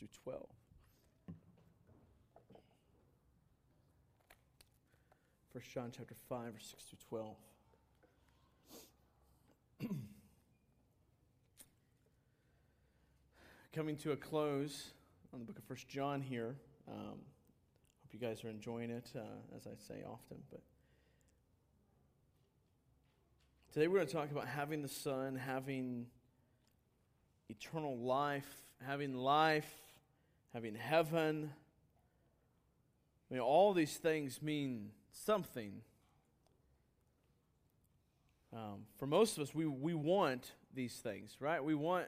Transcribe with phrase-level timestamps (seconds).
[0.00, 0.46] through 12.
[5.52, 6.98] First John chapter 5, verse 6 through
[9.82, 9.90] 12.
[13.74, 14.92] Coming to a close
[15.34, 16.56] on the book of First John here.
[16.88, 19.20] Um, hope you guys are enjoying it, uh,
[19.54, 20.38] as I say often.
[20.50, 20.62] But
[23.74, 26.06] today we're going to talk about having the Son, having
[27.50, 28.48] eternal life,
[28.86, 29.70] having life,
[30.52, 31.50] having heaven.
[33.30, 35.82] I mean, all these things mean something.
[38.52, 41.62] Um, for most of us, we, we want these things, right?
[41.62, 42.06] We want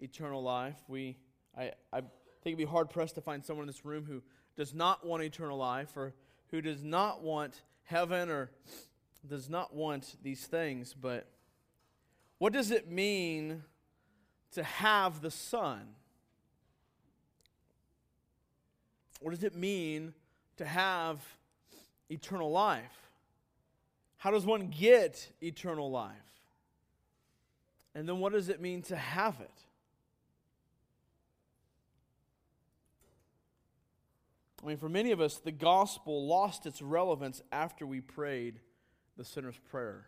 [0.00, 0.76] eternal life.
[0.88, 1.16] We,
[1.56, 2.10] I, I think
[2.46, 4.22] it'd be hard pressed to find someone in this room who
[4.56, 6.14] does not want eternal life or
[6.50, 8.50] who does not want heaven or
[9.28, 10.92] does not want these things.
[10.92, 11.28] But
[12.38, 13.62] what does it mean
[14.52, 15.94] to have the Son?
[19.20, 20.14] What does it mean
[20.56, 21.20] to have
[22.08, 23.10] eternal life?
[24.16, 26.14] How does one get eternal life?
[27.94, 29.50] And then what does it mean to have it?
[34.62, 38.60] I mean, for many of us, the gospel lost its relevance after we prayed
[39.16, 40.06] the sinner's prayer.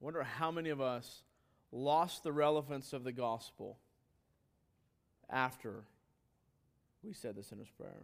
[0.00, 1.22] I wonder how many of us
[1.70, 3.78] lost the relevance of the gospel
[5.30, 5.84] after
[7.02, 8.02] we said the sinner's prayer,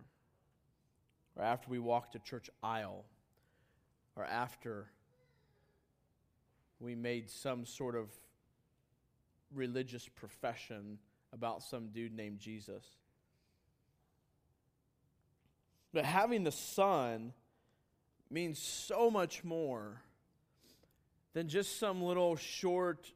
[1.36, 3.04] or after we walked a church aisle,
[4.16, 4.86] or after
[6.80, 8.08] we made some sort of
[9.54, 10.98] religious profession
[11.32, 12.84] about some dude named Jesus.
[15.92, 17.32] But having the Son
[18.30, 20.02] means so much more
[21.34, 23.12] than just some little short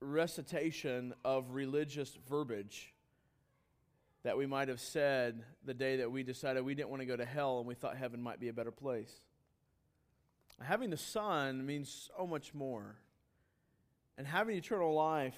[0.00, 2.93] recitation of religious verbiage
[4.24, 7.16] that we might have said the day that we decided we didn't want to go
[7.16, 9.20] to hell and we thought heaven might be a better place.
[10.60, 12.96] Having the Son means so much more.
[14.16, 15.36] And having eternal life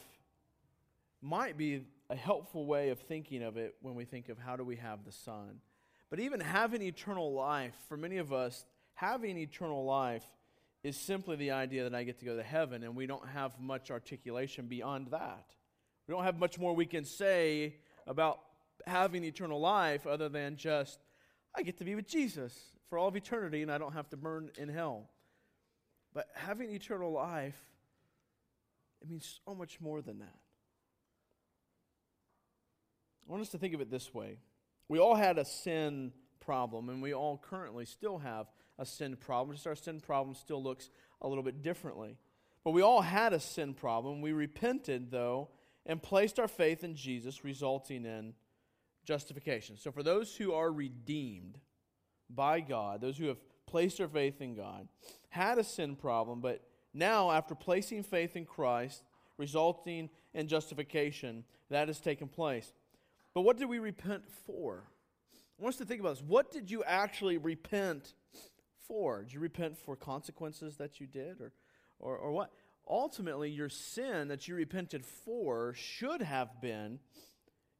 [1.21, 4.63] might be a helpful way of thinking of it when we think of how do
[4.63, 5.61] we have the Son.
[6.09, 8.65] But even having eternal life, for many of us,
[8.95, 10.25] having eternal life
[10.85, 13.59] is simply the idea that I get to go to heaven, and we don't have
[13.59, 15.47] much articulation beyond that.
[16.07, 17.77] We don't have much more we can say
[18.07, 18.39] about
[18.87, 20.99] having eternal life other than just,
[21.55, 22.59] I get to be with Jesus
[22.89, 25.11] for all of eternity, and I don't have to burn in hell.
[26.15, 27.61] But having eternal life,
[29.03, 30.39] it means so much more than that.
[33.29, 34.39] I want us to think of it this way.
[34.89, 38.47] We all had a sin problem, and we all currently still have
[38.79, 39.57] a sin problem.
[39.57, 42.19] Just our sin problem still looks a little bit differently.
[42.63, 44.21] But we all had a sin problem.
[44.21, 45.49] We repented, though,
[45.85, 48.35] and placed our faith in Jesus, resulting in
[49.07, 49.77] justification.
[49.79, 51.59] So, for those who are redeemed
[52.29, 54.89] by God, those who have placed their faith in God,
[55.29, 56.63] had a sin problem, but
[56.97, 59.03] now, after placing faith in Christ,
[59.37, 62.73] resulting in justification, that has taken place.
[63.35, 64.85] But what did we repent for?
[65.59, 66.25] I want us to think about this.
[66.27, 68.15] What did you actually repent
[68.89, 69.23] for?
[69.25, 71.53] Did you repent for consequences that you did, or,
[71.99, 72.51] or, or what?
[72.89, 76.99] Ultimately, your sin that you repented for should have been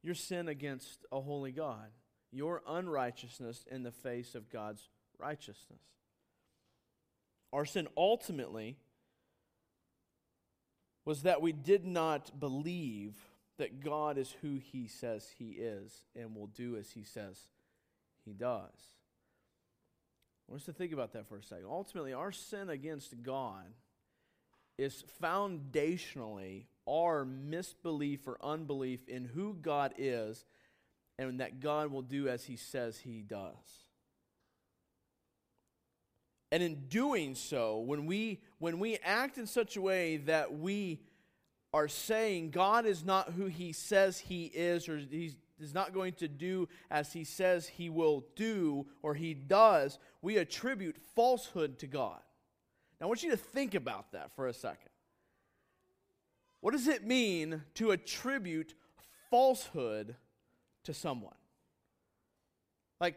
[0.07, 1.89] your sin against a holy God,
[2.31, 4.87] your unrighteousness in the face of God's
[5.19, 5.81] righteousness.
[7.51, 8.77] Our sin ultimately
[11.03, 13.15] was that we did not believe
[13.57, 17.37] that God is who he says he is and will do as he says
[18.23, 18.71] he does.
[20.47, 21.65] I want us to think about that for a second.
[21.69, 23.65] Ultimately, our sin against God
[24.77, 30.45] is foundationally our misbelief or unbelief in who God is
[31.19, 33.87] and that God will do as he says he does.
[36.51, 41.01] And in doing so, when we, when we act in such a way that we
[41.73, 46.13] are saying God is not who he says he is, or he is not going
[46.13, 51.87] to do as he says he will do, or he does, we attribute falsehood to
[51.87, 52.21] God.
[52.99, 54.86] Now, I want you to think about that for a second.
[56.61, 58.73] What does it mean to attribute
[59.29, 60.15] falsehood
[60.83, 61.35] to someone?
[62.99, 63.15] Like,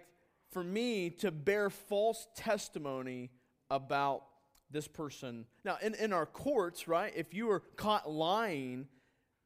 [0.50, 3.30] for me to bear false testimony
[3.70, 4.24] about
[4.70, 5.46] this person.
[5.64, 8.86] Now, in, in our courts, right, if you were caught lying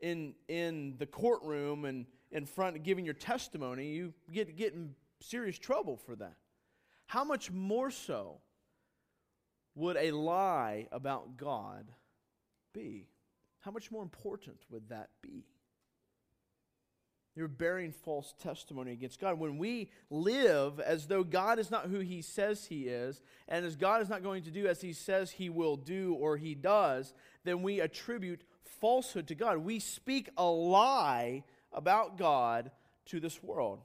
[0.01, 5.59] in, in the courtroom and in front giving your testimony, you get, get in serious
[5.59, 6.37] trouble for that.
[7.07, 8.41] How much more so
[9.75, 11.91] would a lie about God
[12.73, 13.09] be?
[13.65, 15.47] How much more important would that be?
[17.35, 19.39] You're bearing false testimony against God.
[19.39, 23.75] When we live as though God is not who He says He is, and as
[23.75, 27.15] God is not going to do as He says He will do or He does,
[27.45, 28.43] then we attribute
[28.81, 29.59] falsehood to God.
[29.59, 32.71] We speak a lie about God
[33.07, 33.81] to this world.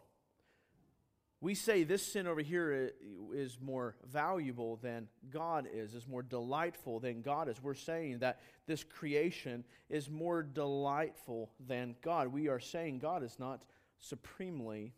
[1.41, 2.91] We say this sin over here
[3.33, 7.63] is more valuable than God is, is more delightful than God is.
[7.63, 12.27] We're saying that this creation is more delightful than God.
[12.27, 13.63] We are saying God is not
[13.99, 14.93] supremely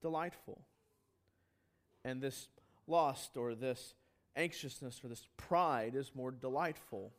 [0.00, 0.62] delightful.
[2.04, 2.48] And this
[2.86, 3.94] lust or this
[4.34, 7.12] anxiousness or this pride is more delightful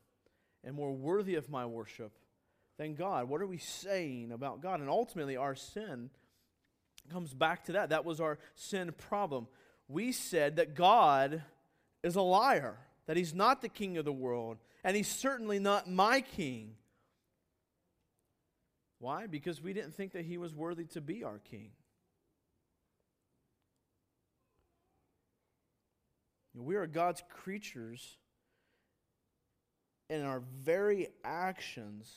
[0.63, 2.11] and more worthy of my worship
[2.77, 3.29] than God.
[3.29, 4.79] What are we saying about God?
[4.79, 6.09] And ultimately, our sin
[7.11, 7.89] comes back to that.
[7.89, 9.47] That was our sin problem.
[9.87, 11.43] We said that God
[12.03, 15.89] is a liar, that he's not the king of the world, and he's certainly not
[15.89, 16.75] my king.
[18.99, 19.27] Why?
[19.27, 21.71] Because we didn't think that he was worthy to be our king.
[26.55, 28.17] We are God's creatures,
[30.09, 32.13] and our very actions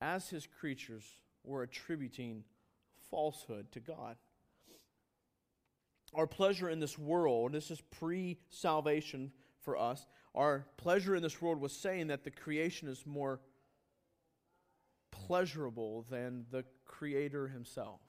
[0.00, 1.04] as his creatures
[1.44, 2.44] were attributing
[3.12, 4.16] falsehood to God.
[6.14, 9.30] Our pleasure in this world, this is pre salvation
[9.60, 10.04] for us,
[10.34, 13.40] our pleasure in this world was saying that the creation is more
[15.10, 18.00] pleasurable than the Creator Himself.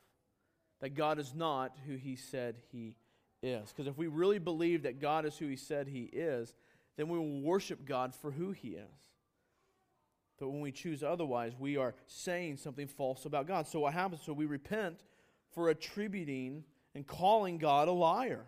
[0.80, 2.96] That God is not who He said He
[3.42, 3.70] is.
[3.70, 6.54] Because if we really believe that God is who He said He is,
[6.98, 9.13] then we will worship God for who He is.
[10.40, 13.68] But when we choose otherwise, we are saying something false about God.
[13.68, 14.22] So what happens?
[14.26, 15.00] So we repent
[15.54, 16.64] for attributing
[16.96, 18.46] and calling God a liar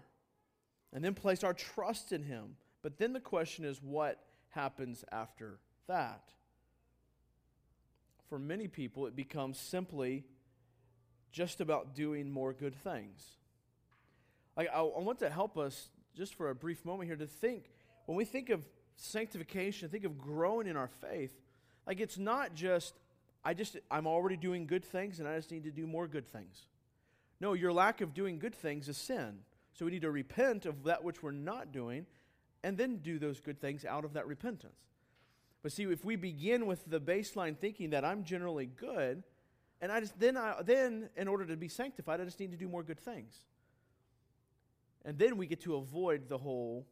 [0.94, 2.56] and then place our trust in Him.
[2.82, 6.30] But then the question is what happens after that?
[8.30, 10.26] For many people, it becomes simply
[11.32, 13.24] just about doing more good things.
[14.56, 17.70] Like, I, I want to help us just for a brief moment here to think
[18.06, 18.66] when we think of
[18.96, 21.34] sanctification, think of growing in our faith,
[21.86, 22.94] like it's not just,
[23.44, 26.28] I just, I'm already doing good things and I just need to do more good
[26.28, 26.68] things.
[27.40, 29.40] No, your lack of doing good things is sin.
[29.74, 32.06] So we need to repent of that which we're not doing
[32.64, 34.80] and then do those good things out of that repentance.
[35.62, 39.24] But see, if we begin with the baseline thinking that I'm generally good,
[39.82, 42.58] and I just then I then in order to be sanctified, I just need to
[42.58, 43.36] do more good things.
[45.04, 46.86] And then we get to avoid the whole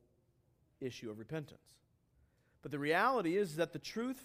[0.82, 1.62] issue of repentance.
[2.62, 4.24] But the reality is that the truth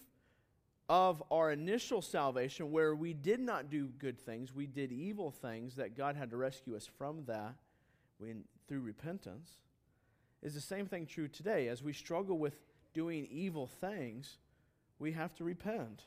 [0.89, 5.77] of our initial salvation, where we did not do good things, we did evil things
[5.77, 7.55] that God had to rescue us from that
[8.17, 9.51] when, through repentance,
[10.43, 11.69] is the same thing true today.
[11.69, 12.57] As we struggle with
[12.95, 14.39] doing evil things,
[14.99, 16.05] we have to repent.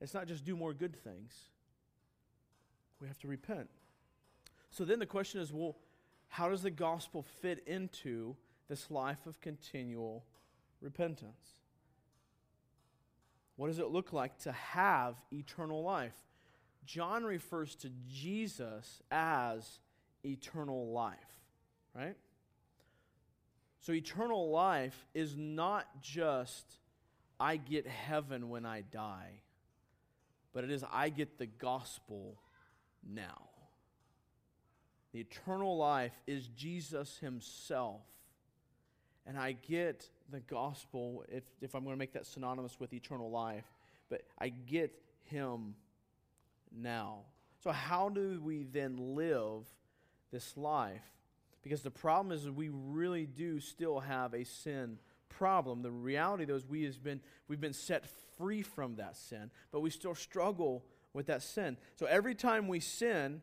[0.00, 1.32] It's not just do more good things,
[3.00, 3.68] we have to repent.
[4.70, 5.76] So then the question is well,
[6.28, 8.36] how does the gospel fit into
[8.68, 10.24] this life of continual
[10.80, 11.60] repentance?
[13.60, 16.14] What does it look like to have eternal life?
[16.86, 19.80] John refers to Jesus as
[20.24, 21.18] eternal life,
[21.94, 22.16] right?
[23.82, 26.78] So, eternal life is not just
[27.38, 29.42] I get heaven when I die,
[30.54, 32.40] but it is I get the gospel
[33.06, 33.42] now.
[35.12, 38.00] The eternal life is Jesus Himself.
[39.26, 43.30] And I get the gospel, if, if I'm going to make that synonymous with eternal
[43.30, 43.64] life,
[44.08, 44.92] but I get
[45.24, 45.74] him
[46.70, 47.20] now.
[47.62, 49.64] So, how do we then live
[50.32, 51.02] this life?
[51.62, 55.82] Because the problem is we really do still have a sin problem.
[55.82, 58.06] The reality, though, is we has been, we've been set
[58.38, 61.76] free from that sin, but we still struggle with that sin.
[61.96, 63.42] So every time we sin,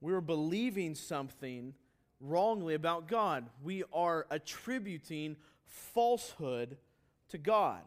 [0.00, 1.74] we're believing something
[2.20, 3.46] wrongly about God.
[3.62, 6.76] We are attributing falsehood
[7.28, 7.82] to God,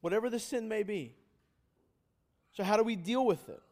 [0.00, 1.14] whatever the sin may be.
[2.52, 3.62] So, how do we deal with it?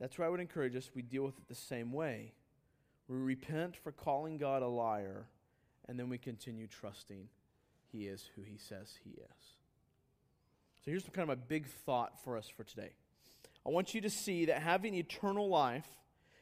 [0.00, 0.90] That's where I would encourage us.
[0.94, 2.32] We deal with it the same way.
[3.08, 5.26] We repent for calling God a liar,
[5.88, 7.28] and then we continue trusting
[7.92, 9.46] He is who He says He is.
[10.84, 12.90] So, here's kind of a big thought for us for today.
[13.66, 15.88] I want you to see that having eternal life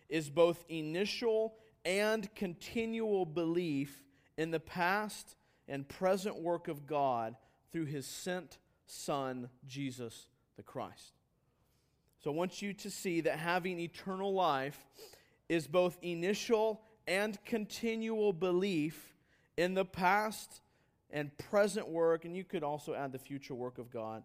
[0.08, 4.04] is both initial and continual belief
[4.36, 5.36] in the past
[5.68, 7.36] and present work of God
[7.70, 11.14] through his sent Son, Jesus the Christ.
[12.22, 14.78] So I want you to see that having eternal life
[15.48, 19.14] is both initial and continual belief
[19.56, 20.60] in the past
[21.10, 24.22] and present work, and you could also add the future work of God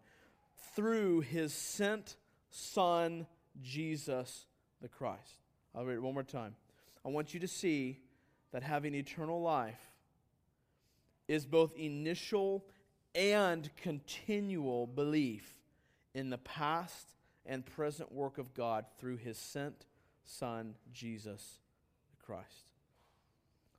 [0.76, 2.16] through his sent
[2.50, 3.28] Son,
[3.62, 4.46] Jesus
[4.82, 5.42] the Christ.
[5.76, 6.56] I'll read it one more time.
[7.08, 8.02] I want you to see
[8.52, 9.80] that having eternal life
[11.30, 12.66] is both initial
[13.16, 15.56] and continual belief
[16.14, 17.14] in the past
[17.46, 19.86] and present work of God through his sent
[20.26, 21.60] Son, Jesus
[22.26, 22.66] Christ.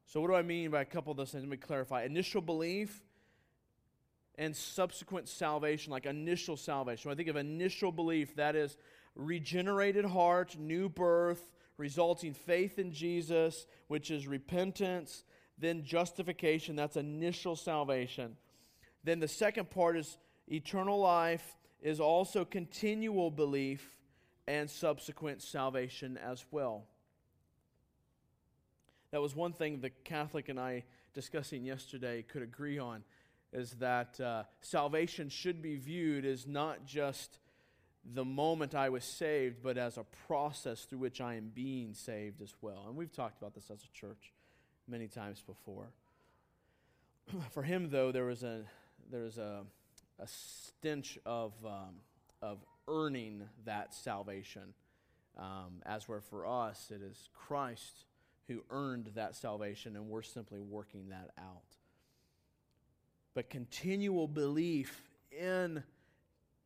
[0.06, 1.42] So, what do I mean by a couple of those things?
[1.44, 2.04] Let me clarify.
[2.04, 3.02] Initial belief
[4.36, 7.10] and subsequent salvation, like initial salvation.
[7.10, 8.78] When I think of initial belief, that is
[9.14, 15.24] regenerated heart, new birth, resulting faith in Jesus, which is repentance,
[15.56, 18.36] then justification, that's initial salvation.
[19.04, 20.18] Then the second part is
[20.48, 23.96] eternal life, is also continual belief
[24.46, 26.84] and subsequent salvation as well.
[29.10, 33.04] That was one thing the Catholic and I discussing yesterday could agree on
[33.52, 37.38] is that uh, salvation should be viewed as not just
[38.14, 42.40] the moment I was saved, but as a process through which I am being saved
[42.42, 42.84] as well.
[42.86, 44.32] And we've talked about this as a church
[44.86, 45.88] many times before.
[47.50, 48.62] For him, though, there was a
[49.10, 49.62] there was a,
[50.18, 52.00] a stench of um,
[52.42, 54.74] of earning that salvation,
[55.38, 58.04] um, as where for us it is Christ
[58.48, 61.76] who earned that salvation, and we're simply working that out.
[63.34, 65.82] But continual belief in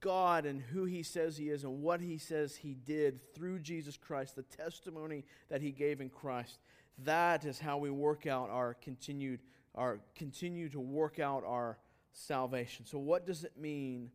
[0.02, 3.96] God and who He says He is and what He says He did through Jesus
[3.96, 6.58] Christ, the testimony that He gave in Christ,
[7.04, 9.40] that is how we work out our continued,
[9.74, 11.78] our continue to work out our
[12.12, 12.84] salvation.
[12.84, 14.10] So, what does it mean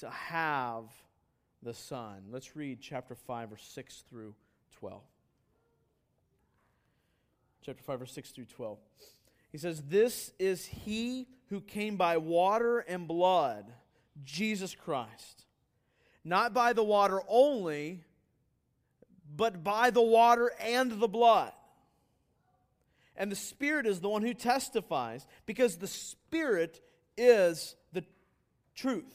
[0.00, 0.84] to have
[1.62, 2.24] the Son?
[2.30, 4.34] Let's read chapter 5, verse 6 through
[4.78, 5.00] 12.
[7.62, 8.78] Chapter 5, verse 6 through 12.
[9.52, 13.66] He says, This is He who came by water and blood
[14.24, 15.46] Jesus Christ.
[16.24, 18.04] Not by the water only,
[19.36, 21.52] but by the water and the blood.
[23.16, 26.80] And the Spirit is the one who testifies because the Spirit
[27.16, 28.04] is the
[28.74, 29.14] truth.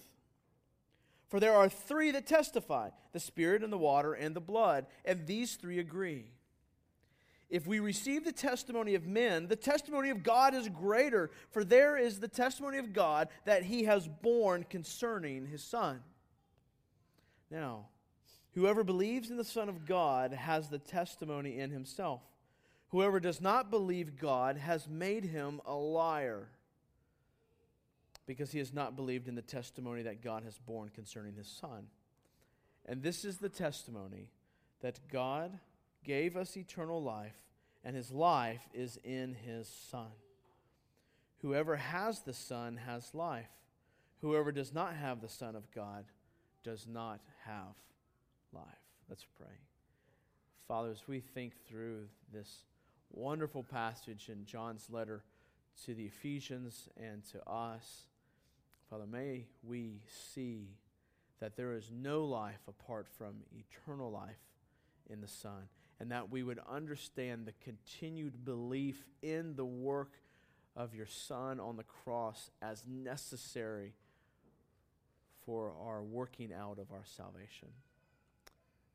[1.27, 5.25] For there are three that testify the Spirit and the water and the blood, and
[5.25, 6.25] these three agree.
[7.49, 11.95] If we receive the testimony of men, the testimony of God is greater, for there
[11.95, 16.01] is the testimony of God that he has borne concerning his Son.
[17.51, 17.87] Now,
[18.55, 22.21] whoever believes in the Son of God has the testimony in himself.
[22.89, 26.47] Whoever does not believe God has made him a liar,
[28.25, 31.87] because he has not believed in the testimony that God has borne concerning his Son.
[32.87, 34.31] And this is the testimony
[34.81, 35.59] that God
[36.05, 37.35] gave us eternal life,
[37.83, 40.11] and his life is in his Son.
[41.41, 43.49] Whoever has the Son has life.
[44.21, 46.05] Whoever does not have the Son of God
[46.63, 47.75] does not have
[48.53, 48.63] life.
[49.09, 49.53] Let's pray.
[50.67, 52.63] Father, as we think through this
[53.11, 55.23] wonderful passage in John's letter
[55.85, 58.07] to the Ephesians and to us,
[58.89, 60.01] Father, may we
[60.33, 60.69] see
[61.39, 64.39] that there is no life apart from eternal life
[65.09, 65.67] in the Son
[65.99, 70.11] and that we would understand the continued belief in the work
[70.75, 73.93] of your Son on the cross as necessary
[75.45, 77.69] for our working out of our salvation.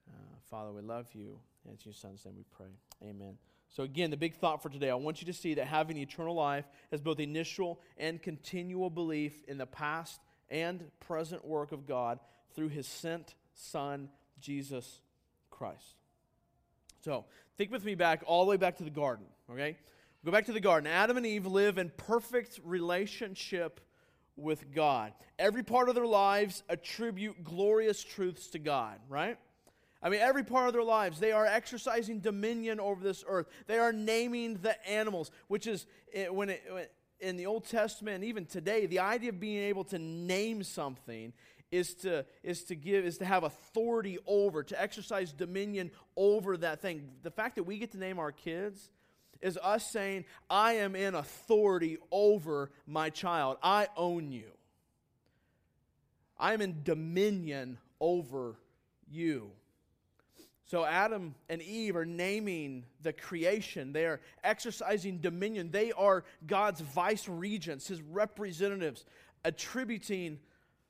[0.09, 1.38] Uh, Father, we love you.
[1.64, 3.09] And in your Son's name we pray.
[3.09, 3.37] Amen.
[3.69, 6.35] So, again, the big thought for today I want you to see that having eternal
[6.35, 12.19] life has both initial and continual belief in the past and present work of God
[12.54, 14.09] through his sent Son,
[14.40, 15.00] Jesus
[15.50, 16.00] Christ.
[17.00, 17.25] So
[17.57, 19.76] think with me back, all the way back to the garden, okay?
[20.25, 20.90] Go back to the garden.
[20.90, 23.80] Adam and Eve live in perfect relationship
[24.37, 25.12] with God.
[25.38, 29.38] Every part of their lives attribute glorious truths to God, right?
[30.02, 33.47] I mean, every part of their lives, they are exercising dominion over this earth.
[33.66, 38.47] They are naming the animals, which is eh, when it, in the Old Testament, even
[38.47, 41.33] today, the idea of being able to name something
[41.71, 46.81] is to, is to give, is to have authority over, to exercise dominion over that
[46.81, 47.11] thing.
[47.23, 48.91] The fact that we get to name our kids
[49.41, 53.57] is us saying, I am in authority over my child.
[53.62, 54.50] I own you.
[56.39, 58.57] I am in dominion over
[59.11, 59.50] you.
[60.67, 63.93] So Adam and Eve are naming the creation.
[63.93, 65.71] They are exercising dominion.
[65.71, 69.05] They are God's vice regents, his representatives,
[69.45, 70.39] attributing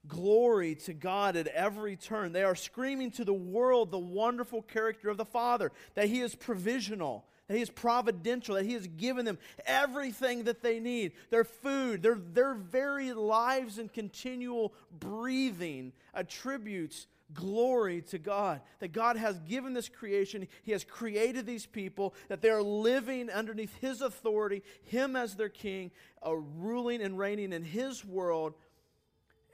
[0.09, 2.33] glory to God at every turn.
[2.33, 6.35] They are screaming to the world the wonderful character of the Father, that He is
[6.35, 11.45] provisional, that He is providential, that He has given them everything that they need their
[11.45, 18.61] food, their, their very lives and continual breathing attributes glory to God.
[18.81, 23.31] That God has given this creation, He has created these people, that they are living
[23.31, 25.91] underneath His authority, Him as their king,
[26.27, 28.55] uh, ruling and reigning in His world.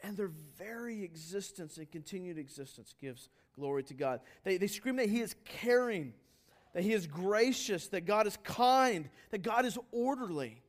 [0.06, 4.20] And their very existence and continued existence gives glory to God.
[4.44, 6.12] They, they scream that He is caring,
[6.75, 10.62] that He is gracious, that God is kind, that God is orderly.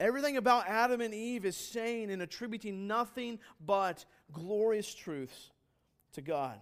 [0.00, 5.52] Everything about Adam and Eve is saying and attributing nothing but glorious truths
[6.14, 6.58] to God.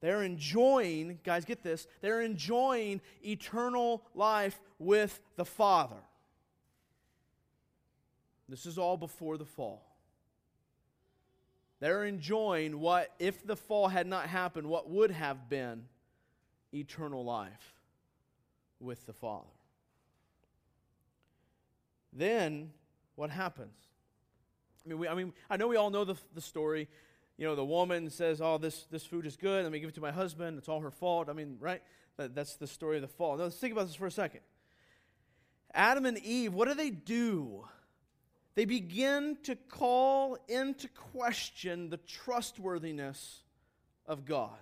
[0.00, 6.00] They're enjoying, guys, get this, they're enjoying eternal life with the Father.
[8.48, 9.93] This is all before the fall.
[11.84, 15.84] They're enjoying what, if the fall had not happened, what would have been
[16.72, 17.74] eternal life
[18.80, 19.44] with the Father.
[22.10, 22.70] Then,
[23.16, 23.76] what happens?
[24.82, 26.88] I mean, we, I mean, I know we all know the, the story
[27.36, 29.64] you know, the woman says, Oh, this, this food is good.
[29.64, 30.56] Let me give it to my husband.
[30.56, 31.28] It's all her fault.
[31.28, 31.82] I mean, right?
[32.16, 33.36] That, that's the story of the fall.
[33.36, 34.40] Now, let's think about this for a second.
[35.74, 37.66] Adam and Eve, what do they do?
[38.54, 43.42] They begin to call into question the trustworthiness
[44.06, 44.58] of God.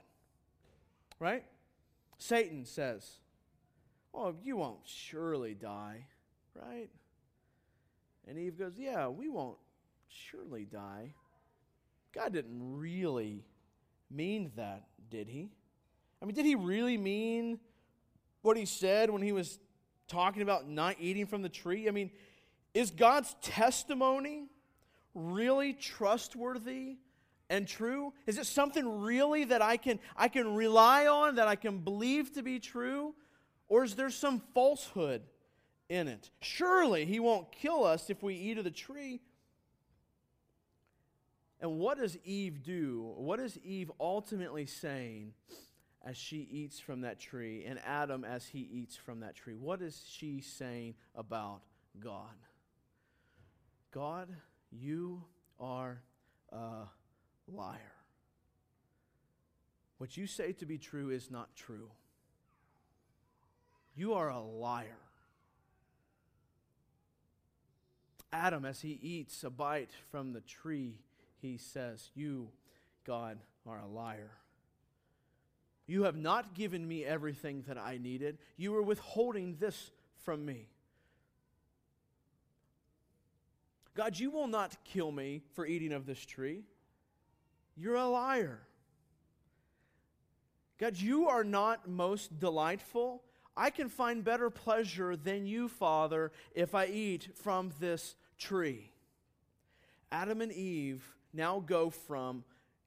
[1.19, 1.45] Right?
[2.19, 3.07] Satan says,
[4.15, 6.07] Oh, you won't surely die,
[6.55, 6.89] right?
[8.27, 9.59] And Eve goes, Yeah, we won't
[10.09, 11.15] surely die.
[12.13, 13.45] God didn't really
[14.11, 15.51] mean that, did he?
[16.21, 17.59] I mean, did he really mean
[18.43, 19.59] what he said when he was
[20.09, 21.89] talking about not eating from the tree?
[21.89, 22.11] I mean,
[22.75, 24.47] is God's testimony
[25.15, 26.97] really trustworthy
[27.51, 28.13] and true?
[28.27, 32.33] Is it something really that I can I can rely on that I can believe
[32.35, 33.15] to be true?
[33.69, 35.23] Or is there some falsehood
[35.89, 36.31] in it?
[36.41, 39.21] Surely he won't kill us if we eat of the tree.
[41.61, 43.13] And what does Eve do?
[43.17, 45.33] What is Eve ultimately saying
[46.05, 49.55] as she eats from that tree, and Adam as he eats from that tree?
[49.55, 51.63] What is she saying about
[52.01, 52.35] God?
[53.93, 54.29] God,
[54.71, 55.23] you
[55.61, 56.01] are
[56.51, 56.87] a
[57.47, 57.93] liar.
[59.99, 61.91] What you say to be true is not true.
[63.95, 64.99] You are a liar.
[68.33, 70.97] Adam, as he eats a bite from the tree,
[71.41, 72.49] he says, You,
[73.05, 74.31] God, are a liar.
[75.87, 78.39] You have not given me everything that I needed.
[78.57, 79.91] You are withholding this
[80.25, 80.69] from me.
[83.95, 86.65] God, you will not kill me for eating of this tree.
[87.77, 88.61] You're a liar.
[90.79, 93.23] God, you are not most delightful.
[93.57, 98.91] I can find better pleasure than you, Father, if I eat from this tree.
[100.11, 102.45] Adam and Eve now go from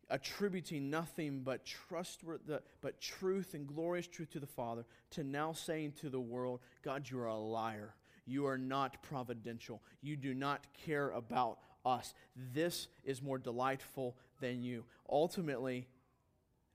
[0.10, 5.94] attributing nothing but trustworthy, but truth and glorious truth to the Father to now saying
[6.02, 7.94] to the world, God, you are a liar.
[8.26, 9.82] You are not providential.
[10.02, 12.14] You do not care about us.
[12.54, 14.84] This is more delightful than you.
[15.10, 15.88] Ultimately,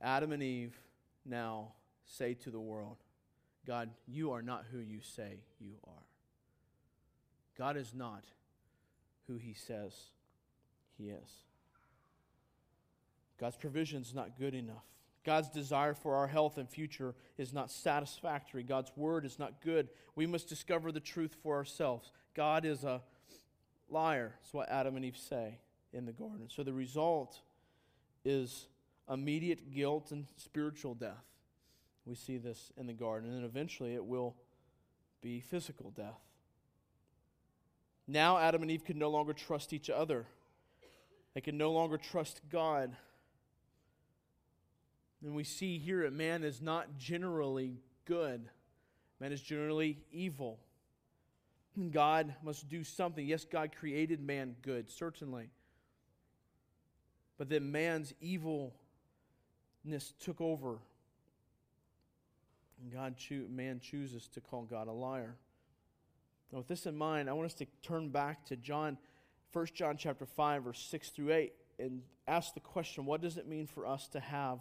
[0.00, 0.76] Adam and Eve
[1.26, 1.72] now
[2.06, 2.98] say to the world,
[3.66, 6.04] God, you are not who you say you are.
[7.58, 8.24] God is not
[9.26, 9.92] who he says
[10.96, 11.30] he is.
[13.38, 14.84] God's provision is not good enough.
[15.24, 18.62] God's desire for our health and future is not satisfactory.
[18.62, 19.88] God's word is not good.
[20.14, 22.11] We must discover the truth for ourselves.
[22.35, 23.02] God is a
[23.90, 24.35] liar.
[24.40, 25.59] That's what Adam and Eve say
[25.92, 26.48] in the garden.
[26.48, 27.40] So the result
[28.24, 28.66] is
[29.11, 31.24] immediate guilt and spiritual death.
[32.06, 33.33] We see this in the garden.
[33.33, 34.35] And eventually it will
[35.20, 36.20] be physical death.
[38.06, 40.26] Now Adam and Eve can no longer trust each other,
[41.35, 42.96] they can no longer trust God.
[45.22, 48.48] And we see here that man is not generally good,
[49.20, 50.59] man is generally evil.
[51.92, 53.26] God must do something.
[53.26, 55.50] Yes, God created man good, certainly.
[57.38, 58.72] But then man's evilness
[60.20, 60.78] took over.
[62.83, 65.37] And God cho- man chooses to call God a liar.
[66.52, 68.98] Now, with this in mind, I want us to turn back to John,
[69.52, 73.46] 1 John chapter 5, verse 6 through 8, and ask the question, what does it
[73.46, 74.61] mean for us to have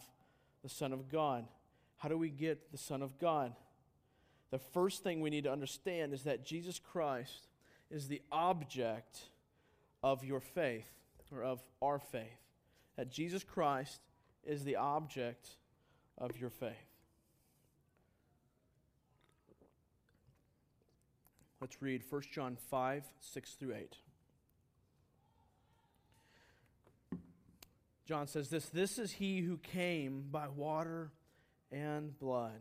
[0.64, 1.46] the Son of God.
[1.98, 3.54] How do we get the Son of God?
[4.52, 7.48] The first thing we need to understand is that Jesus Christ
[7.92, 9.20] is the object
[10.02, 10.90] of your faith,
[11.32, 12.40] or of our faith.
[12.96, 14.02] That Jesus Christ
[14.44, 15.50] is the object
[16.18, 16.72] of your faith.
[21.62, 23.98] Let's read 1 John 5, 6 through 8.
[28.10, 31.12] John says this This is he who came by water
[31.72, 32.60] and blood,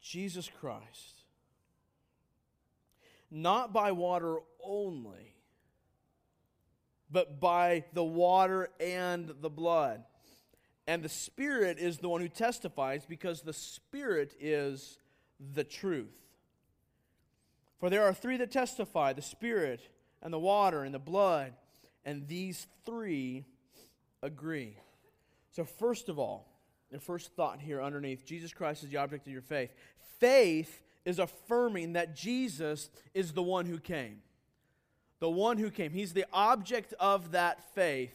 [0.00, 1.24] Jesus Christ.
[3.32, 5.34] Not by water only,
[7.10, 10.04] but by the water and the blood.
[10.86, 14.98] And the Spirit is the one who testifies because the Spirit is
[15.52, 16.16] the truth.
[17.80, 19.80] For there are three that testify the Spirit,
[20.22, 21.54] and the water, and the blood,
[22.04, 23.46] and these three
[24.22, 24.76] agree.
[25.52, 26.46] So, first of all,
[26.90, 29.72] the first thought here underneath Jesus Christ is the object of your faith.
[30.18, 34.22] Faith is affirming that Jesus is the one who came.
[35.20, 35.92] The one who came.
[35.92, 38.12] He's the object of that faith.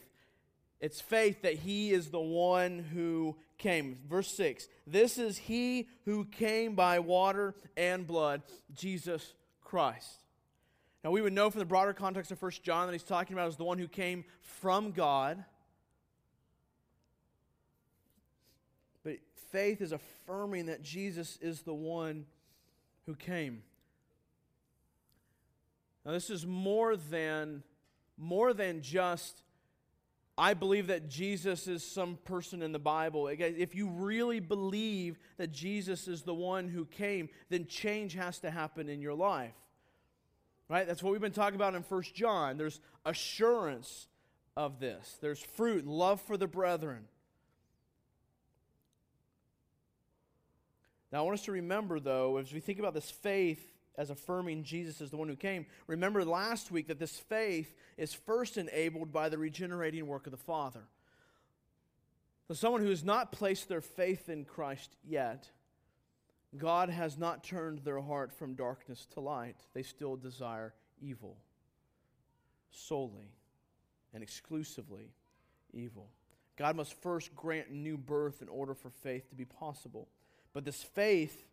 [0.80, 3.98] It's faith that he is the one who came.
[4.08, 8.42] Verse 6 This is he who came by water and blood,
[8.74, 10.24] Jesus Christ.
[11.02, 13.48] Now, we would know from the broader context of 1 John that he's talking about
[13.48, 15.44] as the one who came from God.
[19.04, 19.18] But
[19.56, 22.26] faith is affirming that Jesus is the one
[23.06, 23.62] who came.
[26.04, 27.62] Now, this is more than,
[28.18, 29.42] more than just,
[30.36, 33.28] I believe that Jesus is some person in the Bible.
[33.28, 38.50] If you really believe that Jesus is the one who came, then change has to
[38.50, 39.54] happen in your life.
[40.68, 40.86] Right?
[40.86, 42.58] That's what we've been talking about in First John.
[42.58, 44.08] There's assurance
[44.54, 47.04] of this, there's fruit, love for the brethren.
[51.12, 54.64] Now, I want us to remember, though, as we think about this faith as affirming
[54.64, 59.12] Jesus as the one who came, remember last week that this faith is first enabled
[59.12, 60.82] by the regenerating work of the Father.
[62.48, 65.48] So, someone who has not placed their faith in Christ yet,
[66.56, 69.56] God has not turned their heart from darkness to light.
[69.74, 71.36] They still desire evil,
[72.70, 73.32] solely
[74.14, 75.10] and exclusively
[75.72, 76.08] evil.
[76.56, 80.08] God must first grant new birth in order for faith to be possible.
[80.56, 81.44] But this faith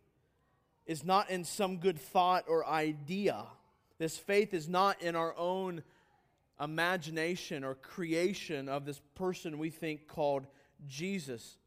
[0.86, 3.44] is not in some good thought or idea.
[3.98, 5.82] This faith is not in our own
[6.58, 10.46] imagination or creation of this person we think called
[10.88, 11.58] Jesus.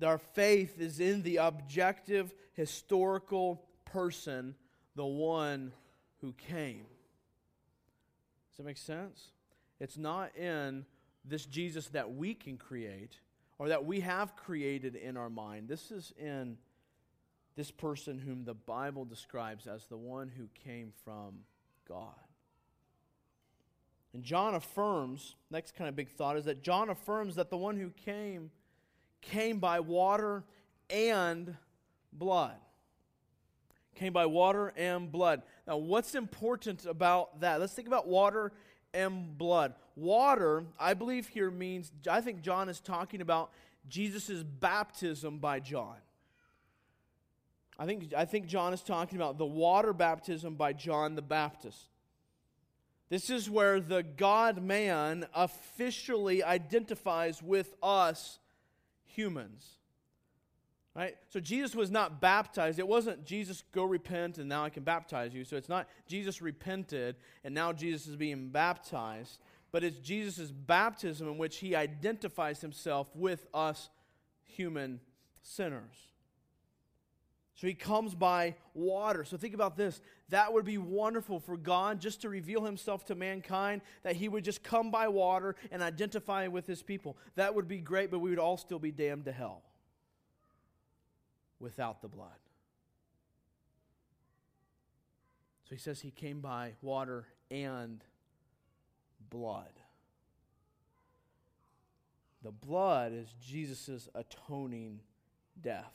[0.00, 4.54] Our faith is in the objective, historical person,
[4.94, 5.72] the one
[6.20, 6.86] who came.
[8.50, 9.32] Does that make sense?
[9.80, 10.86] It's not in
[11.24, 13.18] this Jesus that we can create
[13.62, 15.68] or that we have created in our mind.
[15.68, 16.56] This is in
[17.54, 21.44] this person whom the Bible describes as the one who came from
[21.88, 22.08] God.
[24.12, 27.76] And John affirms, next kind of big thought is that John affirms that the one
[27.76, 28.50] who came
[29.20, 30.42] came by water
[30.90, 31.54] and
[32.12, 32.56] blood.
[33.94, 35.42] Came by water and blood.
[35.68, 37.60] Now, what's important about that?
[37.60, 38.50] Let's think about water
[38.94, 39.74] and blood.
[39.96, 43.50] Water, I believe here means, I think John is talking about
[43.88, 45.96] Jesus' baptism by John.
[47.78, 51.88] I think, I think John is talking about the water baptism by John the Baptist.
[53.08, 58.38] This is where the God man officially identifies with us
[59.04, 59.68] humans.
[60.94, 61.16] Right?
[61.30, 62.78] So Jesus was not baptized.
[62.78, 65.42] It wasn't Jesus, go repent and now I can baptize you.
[65.44, 69.38] So it's not Jesus repented and now Jesus is being baptized.
[69.70, 73.88] But it's Jesus' baptism in which he identifies himself with us
[74.44, 75.00] human
[75.40, 75.96] sinners.
[77.54, 79.24] So he comes by water.
[79.24, 80.02] So think about this.
[80.28, 84.44] That would be wonderful for God just to reveal himself to mankind, that he would
[84.44, 87.16] just come by water and identify with his people.
[87.36, 89.62] That would be great, but we would all still be damned to hell
[91.62, 92.28] without the blood.
[95.64, 98.04] So he says he came by water and
[99.30, 99.72] blood.
[102.42, 105.00] The blood is Jesus' atoning
[105.58, 105.94] death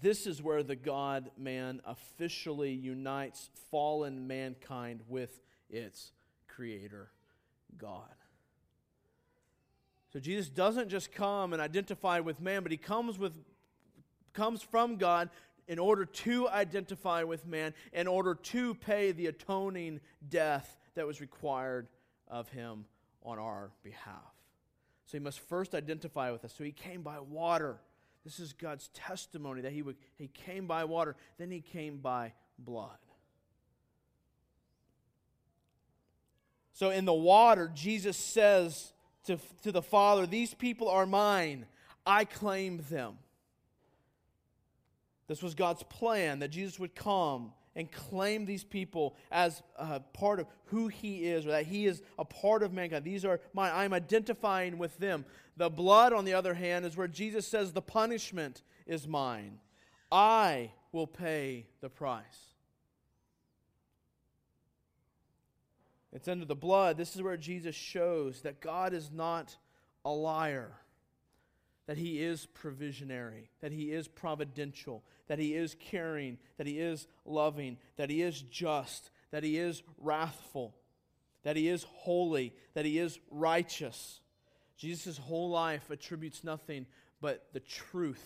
[0.00, 6.12] this is where the God man officially unites fallen mankind with its
[6.48, 7.10] creator,
[7.76, 8.14] God.
[10.14, 13.32] So Jesus doesn't just come and identify with man, but he comes with
[14.32, 15.28] comes from God
[15.66, 21.20] in order to identify with man, in order to pay the atoning death that was
[21.20, 21.88] required
[22.28, 22.84] of him
[23.24, 24.34] on our behalf.
[25.06, 26.54] So he must first identify with us.
[26.56, 27.80] So he came by water.
[28.24, 32.34] This is God's testimony that he, would, he came by water, then he came by
[32.56, 32.98] blood.
[36.72, 38.92] So in the water, Jesus says
[39.24, 41.66] to, to the Father, These people are mine.
[42.06, 43.18] I claim them.
[45.26, 50.38] This was God's plan that Jesus would come and claim these people as a part
[50.38, 53.04] of who he is, or that he is a part of mankind.
[53.04, 53.72] These are mine.
[53.74, 55.24] I'm identifying with them.
[55.56, 59.58] The blood, on the other hand, is where Jesus says, The punishment is mine.
[60.12, 62.53] I will pay the price.
[66.14, 66.96] It's under the blood.
[66.96, 69.56] This is where Jesus shows that God is not
[70.04, 70.70] a liar,
[71.86, 77.08] that he is provisionary, that he is providential, that he is caring, that he is
[77.26, 80.74] loving, that he is just, that he is wrathful,
[81.42, 84.20] that he is holy, that he is righteous.
[84.76, 86.86] Jesus' whole life attributes nothing
[87.20, 88.24] but the truth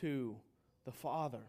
[0.00, 0.36] to
[0.84, 1.40] the Father.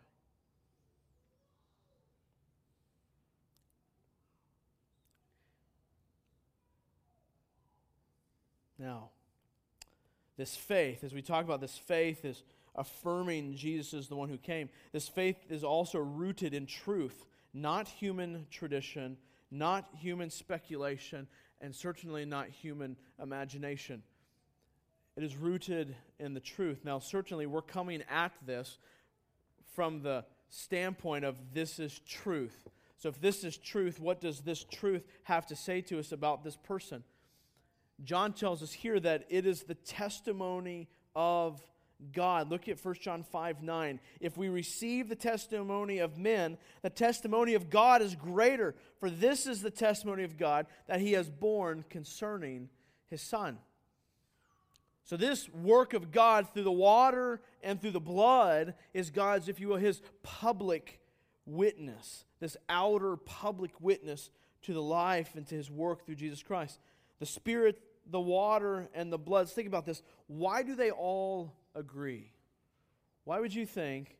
[8.77, 9.09] Now,
[10.37, 12.43] this faith, as we talk about this faith, is
[12.75, 14.69] affirming Jesus is the one who came.
[14.91, 19.17] This faith is also rooted in truth, not human tradition,
[19.49, 21.27] not human speculation,
[21.61, 24.03] and certainly not human imagination.
[25.15, 26.83] It is rooted in the truth.
[26.83, 28.77] Now, certainly, we're coming at this
[29.73, 32.67] from the standpoint of this is truth.
[32.97, 36.43] So, if this is truth, what does this truth have to say to us about
[36.43, 37.03] this person?
[38.03, 41.61] John tells us here that it is the testimony of
[42.13, 42.49] God.
[42.49, 43.99] Look at 1 John 5 9.
[44.19, 49.47] If we receive the testimony of men, the testimony of God is greater, for this
[49.47, 52.69] is the testimony of God that he has borne concerning
[53.07, 53.57] his Son.
[55.05, 59.59] So, this work of God through the water and through the blood is God's, if
[59.59, 60.99] you will, his public
[61.45, 64.31] witness, this outer public witness
[64.63, 66.79] to the life and to his work through Jesus Christ.
[67.19, 69.41] The Spirit, the water, and the blood.
[69.41, 70.01] Let's think about this.
[70.27, 72.31] Why do they all agree?
[73.23, 74.17] Why would you think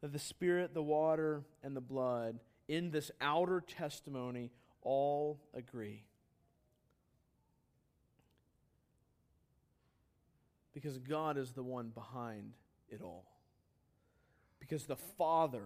[0.00, 4.50] that the Spirit, the water, and the blood in this outer testimony
[4.82, 6.04] all agree?
[10.74, 12.52] Because God is the one behind
[12.88, 13.24] it all.
[14.58, 15.64] Because the Father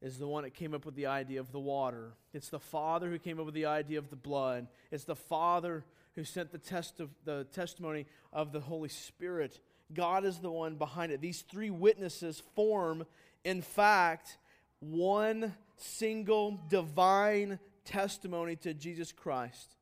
[0.00, 2.12] is the one that came up with the idea of the water.
[2.32, 4.68] It's the Father who came up with the idea of the blood.
[4.90, 5.84] It's the Father
[6.18, 9.60] who sent the test of the testimony of the Holy Spirit.
[9.94, 11.20] God is the one behind it.
[11.20, 13.06] These three witnesses form,
[13.44, 14.36] in fact,
[14.80, 19.76] one single divine testimony to Jesus Christ,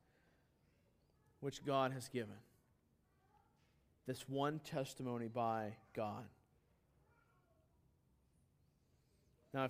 [1.39, 2.35] which God has given.
[4.05, 6.23] This one testimony by God.
[9.55, 9.69] Now,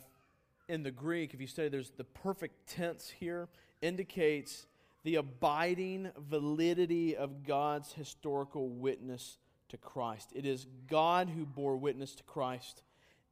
[0.67, 3.47] in the Greek, if you study, there's the perfect tense here,
[3.81, 4.65] indicates
[5.07, 9.37] the abiding validity of God's historical witness
[9.69, 10.33] to Christ.
[10.35, 12.81] It is God who bore witness to Christ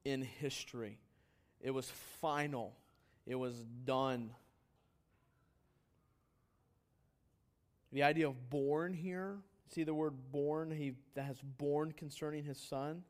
[0.05, 0.99] in history.
[1.59, 2.77] It was final,
[3.27, 4.31] it was done.
[7.91, 9.39] The idea of borne here,
[9.73, 13.03] see the word borne, he that has borne concerning his son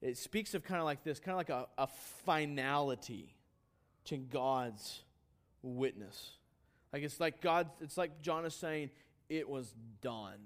[0.00, 1.86] it speaks of kind of like this, kind of like a, a
[2.24, 3.34] finality
[4.06, 5.02] to God's
[5.62, 6.37] witness.
[6.92, 8.90] Like it's like God, it's like John is saying,
[9.28, 10.38] it was done.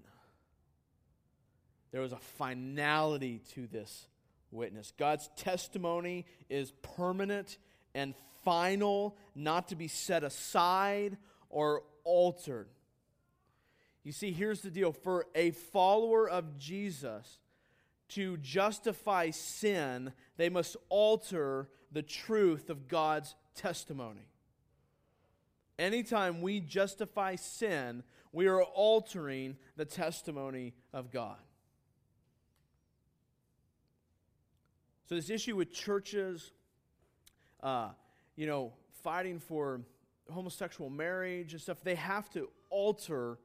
[1.92, 4.07] There was a finality to this
[4.50, 4.92] witness.
[4.98, 7.59] God's testimony is permanent
[7.94, 11.16] and final, not to be set aside
[11.48, 12.68] or altered.
[14.05, 17.38] You see, here's the deal for a follower of Jesus,
[18.11, 24.28] to justify sin, they must alter the truth of God's testimony.
[25.78, 31.38] Anytime we justify sin, we are altering the testimony of God.
[35.08, 36.52] So, this issue with churches,
[37.62, 37.90] uh,
[38.37, 39.82] you know, fighting for
[40.30, 43.38] homosexual marriage and stuff, they have to alter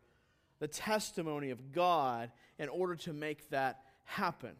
[0.59, 4.51] the testimony of God in order to make that happen.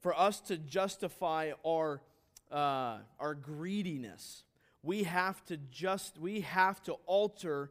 [0.00, 2.02] For us to justify our,
[2.50, 4.42] uh, our greediness,
[4.82, 7.70] we have to just we have to alter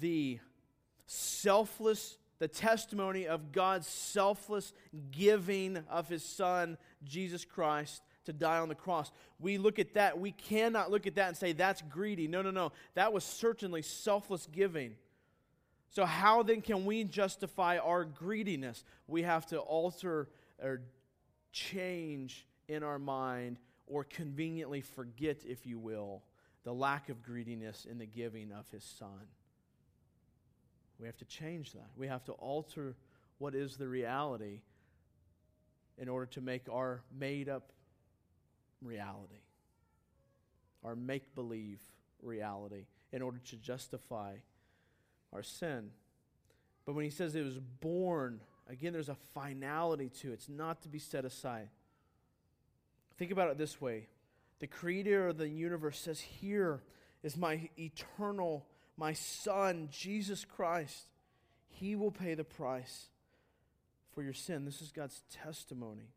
[0.00, 0.38] the
[1.06, 4.72] selfless the testimony of God's selfless
[5.10, 9.10] giving of his son Jesus Christ to die on the cross.
[9.40, 12.28] We look at that, we cannot look at that and say that's greedy.
[12.28, 12.72] No, no, no.
[12.94, 14.94] That was certainly selfless giving.
[15.90, 18.84] So, how then can we justify our greediness?
[19.06, 20.28] We have to alter
[20.62, 20.82] or
[21.52, 26.22] change in our mind or conveniently forget, if you will,
[26.64, 29.26] the lack of greediness in the giving of his son.
[31.00, 31.90] We have to change that.
[31.96, 32.96] We have to alter
[33.38, 34.60] what is the reality
[35.96, 37.72] in order to make our made up
[38.82, 39.42] reality.
[40.84, 41.80] our make believe
[42.22, 44.34] reality in order to justify
[45.32, 45.90] our sin.
[46.86, 50.34] But when he says it was borne, again, there's a finality to it.
[50.34, 51.68] It's not to be set aside.
[53.18, 54.06] Think about it this way
[54.60, 56.82] the creator of the universe says, Here
[57.22, 61.06] is my eternal, my son, Jesus Christ.
[61.68, 63.06] He will pay the price
[64.14, 64.64] for your sin.
[64.64, 66.10] This is God's testimony.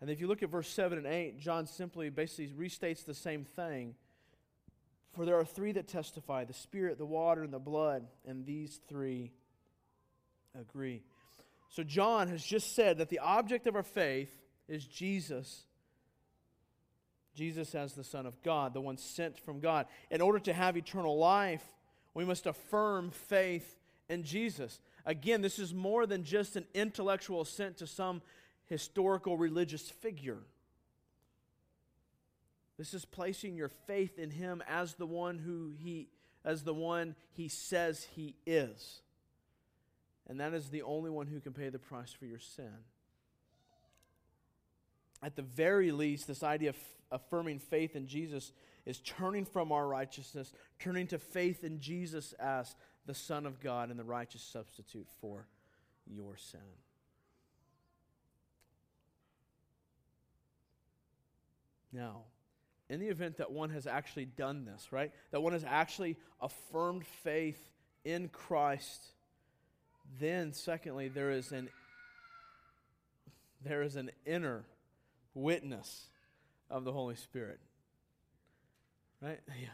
[0.00, 3.44] And if you look at verse 7 and 8, John simply basically restates the same
[3.44, 3.94] thing.
[5.12, 8.80] For there are three that testify the Spirit, the water, and the blood, and these
[8.88, 9.32] three
[10.58, 11.02] agree.
[11.68, 14.34] So John has just said that the object of our faith
[14.68, 15.64] is Jesus.
[17.34, 19.86] Jesus as the Son of God, the one sent from God.
[20.10, 21.64] In order to have eternal life,
[22.14, 23.76] we must affirm faith
[24.08, 24.80] in Jesus.
[25.04, 28.22] Again, this is more than just an intellectual assent to some
[28.66, 30.38] historical religious figure.
[32.78, 36.08] This is placing your faith in him as the one who he
[36.44, 39.00] as the one he says he is.
[40.28, 42.72] And that is the only one who can pay the price for your sin.
[45.22, 46.76] At the very least, this idea of
[47.10, 48.52] affirming faith in Jesus
[48.86, 52.74] is turning from our righteousness, turning to faith in Jesus as
[53.06, 55.46] the Son of God and the righteous substitute for
[56.06, 56.60] your sin.
[61.92, 62.22] Now,
[62.90, 65.12] in the event that one has actually done this, right?
[65.30, 67.58] That one has actually affirmed faith
[68.04, 69.06] in Christ,
[70.20, 71.70] then secondly, there is an
[73.64, 74.62] there is an inner
[75.34, 76.08] witness
[76.70, 77.60] of the Holy Spirit.
[79.20, 79.40] Right?
[79.60, 79.68] Yeah.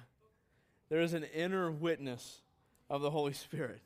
[0.88, 2.40] There is an inner witness
[2.88, 3.81] of the Holy Spirit.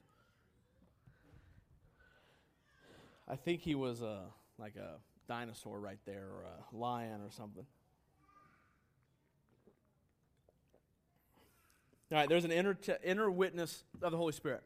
[3.29, 4.23] I think he was a
[4.59, 4.97] like a
[5.29, 7.67] dinosaur right there or a lion or something.
[12.13, 14.63] All right, there's an inner, t- inner witness of the Holy Spirit.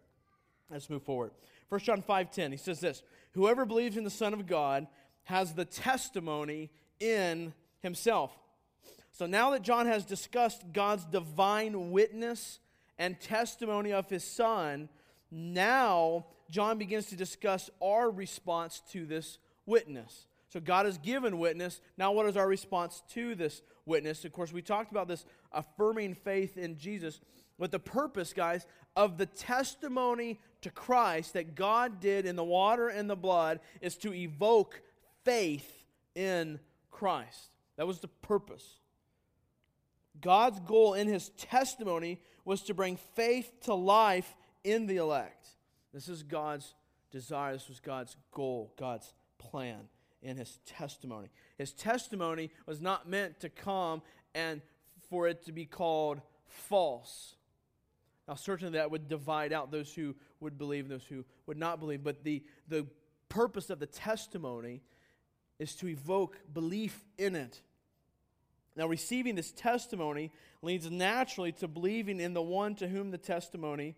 [0.70, 1.30] Let's move forward.
[1.70, 4.86] 1 John 5:10, he says this, "Whoever believes in the Son of God
[5.24, 8.32] has the testimony in himself."
[9.12, 12.60] So now that John has discussed God's divine witness
[12.98, 14.88] and testimony of his Son,
[15.30, 20.26] now John begins to discuss our response to this witness.
[20.48, 21.80] So God has given witness.
[21.96, 24.24] Now, what is our response to this witness?
[24.24, 27.20] Of course, we talked about this affirming faith in Jesus
[27.58, 32.88] with the purpose, guys, of the testimony to Christ that God did in the water
[32.88, 34.80] and the blood is to evoke
[35.24, 35.84] faith
[36.14, 36.60] in
[36.98, 37.50] Christ.
[37.76, 38.80] That was the purpose.
[40.20, 44.34] God's goal in his testimony was to bring faith to life
[44.64, 45.48] in the elect.
[45.94, 46.74] This is God's
[47.12, 47.52] desire.
[47.52, 49.88] This was God's goal, God's plan
[50.22, 51.28] in his testimony.
[51.56, 54.02] His testimony was not meant to come
[54.34, 54.60] and
[55.08, 57.36] for it to be called false.
[58.26, 61.78] Now, certainly that would divide out those who would believe and those who would not
[61.78, 62.86] believe, but the, the
[63.28, 64.82] purpose of the testimony
[65.58, 67.60] is to evoke belief in it.
[68.76, 70.30] Now, receiving this testimony
[70.62, 73.96] leads naturally to believing in the one to whom the testimony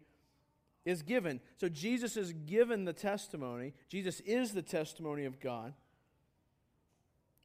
[0.86, 1.40] is given.
[1.58, 5.74] So, Jesus is given the testimony, Jesus is the testimony of God.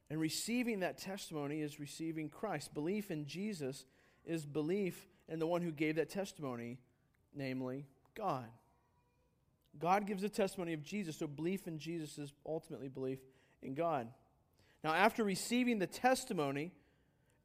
[0.08, 2.72] And receiving that testimony is receiving Christ.
[2.72, 3.84] Belief in Jesus
[4.24, 6.78] is belief in the one who gave that testimony,
[7.34, 8.46] namely God.
[9.78, 13.18] God gives a testimony of Jesus, so belief in Jesus is ultimately belief
[13.62, 14.08] in God.
[14.84, 16.72] Now, after receiving the testimony,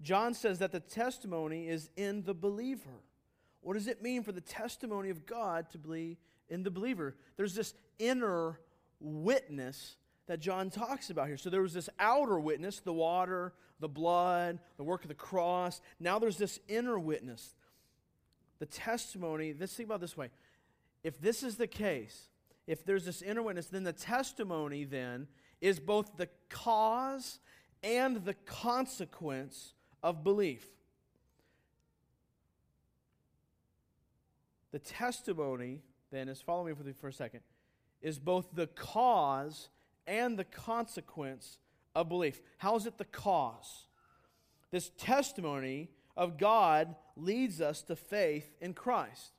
[0.01, 3.01] John says that the testimony is in the believer.
[3.61, 6.17] What does it mean for the testimony of God to be
[6.49, 7.15] in the believer?
[7.37, 8.59] There's this inner
[8.99, 9.95] witness
[10.27, 11.37] that John talks about here.
[11.37, 15.81] So there was this outer witness, the water, the blood, the work of the cross.
[15.99, 17.55] Now there's this inner witness,
[18.59, 19.53] the testimony.
[19.59, 20.29] Let's think about this way.
[21.03, 22.29] If this is the case,
[22.67, 25.27] if there's this inner witness, then the testimony then
[25.61, 27.39] is both the cause
[27.83, 30.67] and the consequence of belief.
[34.71, 35.81] The testimony,
[36.11, 37.41] then, is follow me for a second,
[38.01, 39.69] is both the cause
[40.07, 41.59] and the consequence
[41.93, 42.41] of belief.
[42.57, 43.85] How is it the cause?
[44.71, 49.33] This testimony of God leads us to faith in Christ.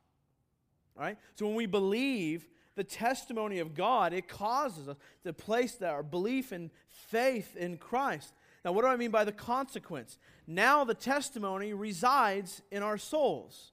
[0.97, 1.18] All right?
[1.35, 6.53] So when we believe the testimony of God, it causes us to place our belief
[6.53, 8.33] and faith in Christ.
[8.64, 10.18] Now, what do I mean by the consequence?
[10.47, 13.73] Now the testimony resides in our souls.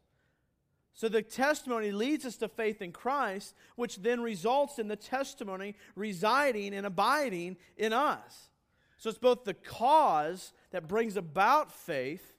[0.93, 5.75] So the testimony leads us to faith in Christ, which then results in the testimony
[5.95, 8.49] residing and abiding in us.
[8.97, 12.33] So it's both the cause that brings about faith,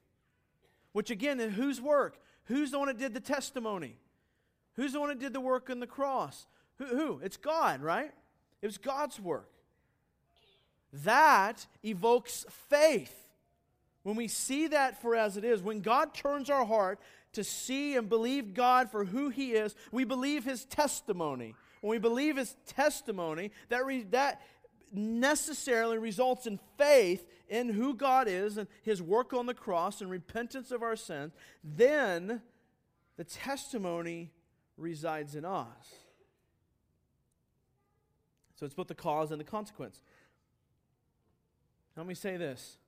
[0.93, 2.21] which again, whose work?
[2.45, 3.97] Who's the one that did the testimony?
[4.77, 6.47] Who's the one that did the work on the cross?
[6.79, 6.87] Who?
[6.87, 7.21] who?
[7.23, 8.11] It's God, right?
[8.63, 9.51] It was God's work.
[10.93, 13.15] That evokes faith.
[14.03, 17.01] When we see that for as it is, when God turns our heart
[17.35, 21.55] to see and believe God for who He is, we believe His testimony.
[21.81, 24.41] When we believe His testimony, that, re- that
[24.93, 30.11] necessarily results in faith in who God is and His work on the cross and
[30.11, 31.33] repentance of our sins.
[31.63, 32.43] Then
[33.17, 34.31] the testimony
[34.81, 35.95] resides in us.
[38.57, 40.03] So it's both the cause and the consequence.
[41.97, 42.79] Let me say this.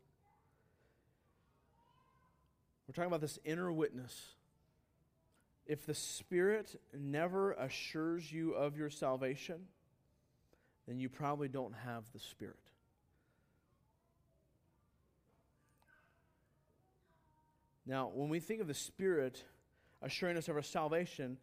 [2.87, 4.35] We're talking about this inner witness.
[5.67, 9.61] If the Spirit never assures you of your salvation,
[10.87, 12.57] then you probably don't have the Spirit.
[17.87, 19.43] Now, when we think of the Spirit
[20.03, 21.39] assuring us of our salvation,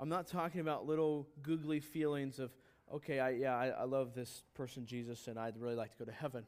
[0.00, 2.50] I'm not talking about little googly feelings of,
[2.92, 6.04] okay, I, yeah, I, I love this person, Jesus, and I'd really like to go
[6.04, 6.44] to heaven.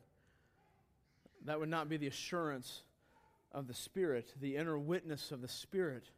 [1.45, 2.83] That would not be the assurance
[3.53, 6.11] of the Spirit, the inner witness of the Spirit.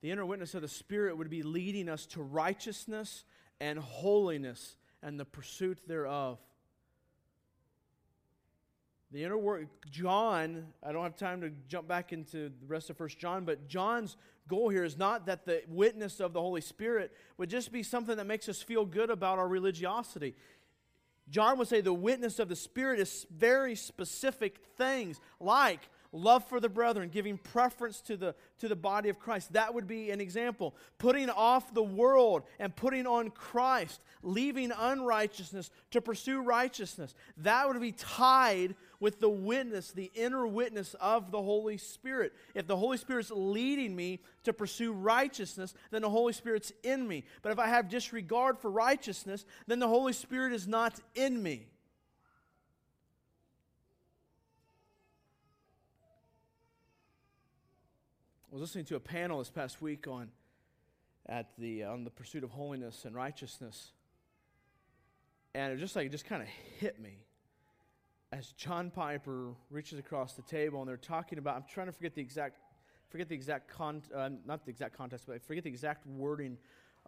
[0.00, 3.24] The inner witness of the Spirit would be leading us to righteousness
[3.60, 6.38] and holiness and the pursuit thereof.
[9.14, 12.96] The inner work, John, I don't have time to jump back into the rest of
[12.96, 14.16] First John, but John's
[14.48, 18.16] goal here is not that the witness of the Holy Spirit would just be something
[18.16, 20.34] that makes us feel good about our religiosity.
[21.30, 26.60] John would say the witness of the Spirit is very specific things like love for
[26.60, 29.52] the brethren, giving preference to the, to the body of Christ.
[29.52, 30.74] That would be an example.
[30.98, 37.14] Putting off the world and putting on Christ, leaving unrighteousness to pursue righteousness.
[37.38, 42.32] That would be tied with the witness, the inner witness of the Holy Spirit.
[42.54, 47.24] If the Holy Spirit's leading me to pursue righteousness, then the Holy Spirit's in me.
[47.42, 51.66] But if I have disregard for righteousness, then the Holy Spirit is not in me.
[58.54, 60.28] Was listening to a panel this past week on
[61.26, 63.90] at the on the pursuit of holiness and righteousness,
[65.56, 66.46] and it just like it just kind of
[66.78, 67.24] hit me
[68.30, 71.56] as John Piper reaches across the table and they're talking about.
[71.56, 72.60] I'm trying to forget the exact
[73.08, 76.56] forget the exact con uh, not the exact context, but I forget the exact wording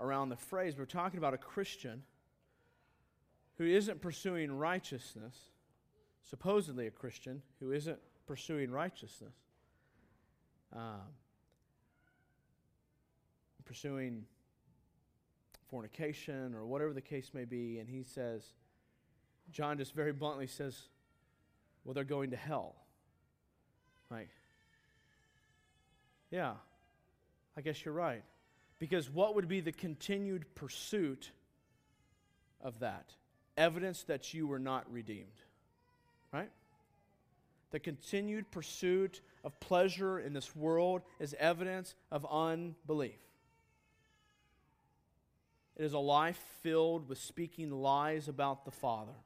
[0.00, 0.74] around the phrase.
[0.76, 2.02] We're talking about a Christian
[3.56, 5.36] who isn't pursuing righteousness,
[6.28, 9.34] supposedly a Christian who isn't pursuing righteousness.
[10.74, 11.12] Um,
[13.66, 14.24] pursuing
[15.68, 18.42] fornication or whatever the case may be, and he says,
[19.52, 20.76] John just very bluntly says,
[21.84, 22.74] well, they're going to hell.
[24.10, 24.30] Like,
[26.30, 26.54] yeah,
[27.56, 28.22] I guess you're right.
[28.78, 31.30] Because what would be the continued pursuit
[32.60, 33.12] of that?
[33.56, 35.26] Evidence that you were not redeemed.
[36.32, 36.50] Right?
[37.70, 43.18] The continued pursuit of pleasure in this world is evidence of unbelief.
[45.76, 49.16] It is a life filled with speaking lies about the Father,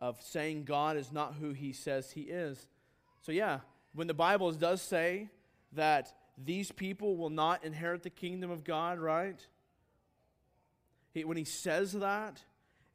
[0.00, 2.66] of saying God is not who he says he is.
[3.22, 3.60] So, yeah,
[3.94, 5.30] when the Bible does say
[5.72, 9.40] that these people will not inherit the kingdom of God, right?
[11.12, 12.42] He, when he says that,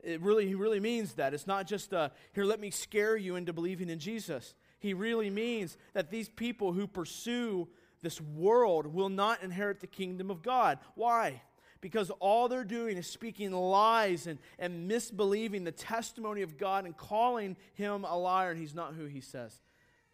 [0.03, 1.34] it really, he really means that.
[1.34, 4.53] It's not just a, here, let me scare you into believing in Jesus.
[4.80, 7.68] He really means that these people who pursue
[8.01, 10.78] this world will not inherit the kingdom of God.
[10.95, 11.41] Why?
[11.82, 16.95] Because all they're doing is speaking lies and, and misbelieving the testimony of God and
[16.95, 19.61] calling him a liar, and he's not who he says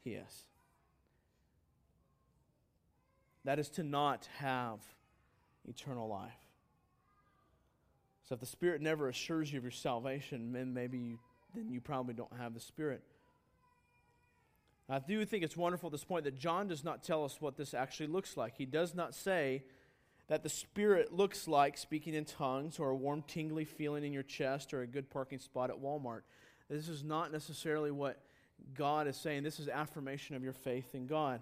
[0.01, 0.45] he is.
[3.45, 4.79] That is to not have
[5.67, 6.31] eternal life.
[8.27, 11.19] So if the Spirit never assures you of your salvation, then maybe you,
[11.53, 13.03] then you probably don't have the Spirit.
[14.89, 17.57] I do think it's wonderful at this point that John does not tell us what
[17.57, 18.55] this actually looks like.
[18.57, 19.63] He does not say
[20.27, 24.23] that the Spirit looks like speaking in tongues or a warm, tingly feeling in your
[24.23, 26.21] chest or a good parking spot at Walmart.
[26.69, 28.19] This is not necessarily what
[28.73, 29.43] God is saying.
[29.43, 31.41] This is affirmation of your faith in God.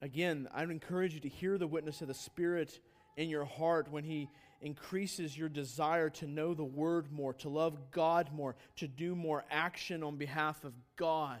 [0.00, 2.78] Again, I would encourage you to hear the witness of the Spirit
[3.16, 4.28] in your heart when He
[4.60, 9.44] increases your desire to know the Word more, to love God more, to do more
[9.50, 11.40] action on behalf of God.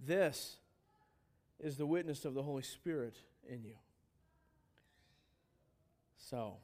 [0.00, 0.56] This
[1.60, 3.16] is the witness of the Holy Spirit
[3.48, 3.74] in you.
[6.32, 6.54] So,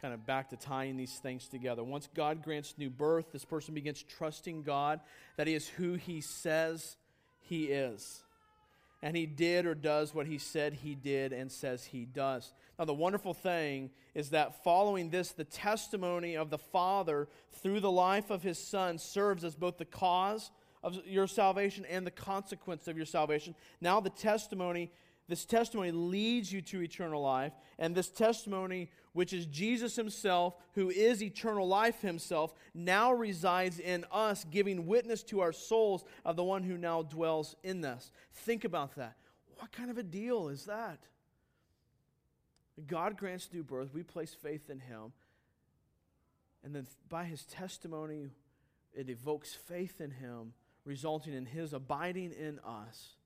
[0.00, 1.82] kind of back to tying these things together.
[1.82, 5.00] Once God grants new birth, this person begins trusting God
[5.36, 6.96] that He is who He says
[7.44, 8.22] he is.
[9.02, 12.54] And he did or does what he said he did and says he does.
[12.78, 17.90] Now, the wonderful thing is that following this, the testimony of the Father through the
[17.90, 20.50] life of his Son serves as both the cause
[20.82, 23.54] of your salvation and the consequence of your salvation.
[23.80, 24.90] Now, the testimony
[25.28, 30.90] this testimony leads you to eternal life, and this testimony, which is Jesus Himself, who
[30.90, 36.44] is eternal life Himself, now resides in us, giving witness to our souls of the
[36.44, 38.12] one who now dwells in us.
[38.32, 39.16] Think about that.
[39.58, 40.98] What kind of a deal is that?
[42.86, 45.12] God grants new birth, we place faith in Him,
[46.62, 48.30] and then by His testimony,
[48.92, 50.52] it evokes faith in Him,
[50.84, 53.16] resulting in His abiding in us.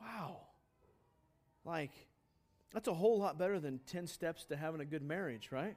[0.00, 0.38] Wow.
[1.64, 1.92] Like,
[2.72, 5.76] that's a whole lot better than 10 steps to having a good marriage, right?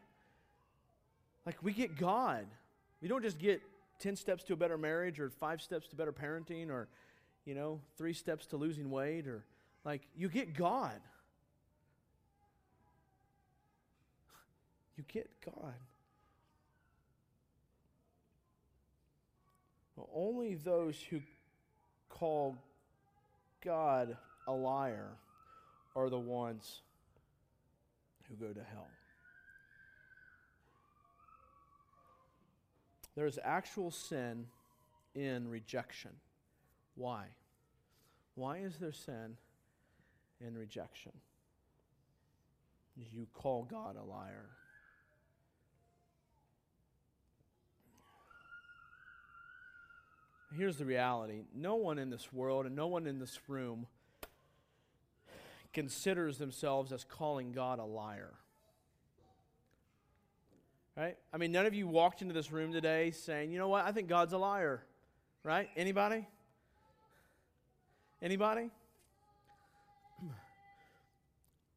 [1.45, 2.45] Like, we get God.
[3.01, 3.61] We don't just get
[3.99, 6.88] 10 steps to a better marriage or five steps to better parenting or,
[7.45, 9.43] you know, three steps to losing weight or,
[9.84, 10.99] like, you get God.
[14.97, 15.74] You get God.
[19.95, 21.22] Well, only those who
[22.09, 22.57] call
[23.64, 25.10] God a liar
[25.95, 26.82] are the ones
[28.28, 28.88] who go to hell.
[33.16, 34.45] There is actual sin
[35.14, 36.12] in rejection.
[36.95, 37.26] Why?
[38.36, 39.36] Why is there sin
[40.39, 41.12] in rejection?
[42.95, 44.49] You call God a liar.
[50.58, 53.88] Here's the reality no one in this world and no one in this room
[55.74, 58.34] considers themselves as calling God a liar.
[60.97, 61.18] Right?
[61.32, 63.91] I mean, none of you walked into this room today saying, you know what, I
[63.91, 64.84] think God's a liar.
[65.43, 65.70] Right?
[65.78, 66.28] Anybody?
[68.22, 68.70] Anybody?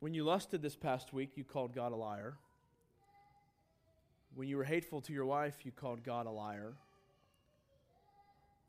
[0.01, 2.35] When you lusted this past week, you called God a liar.
[4.35, 6.73] When you were hateful to your wife, you called God a liar.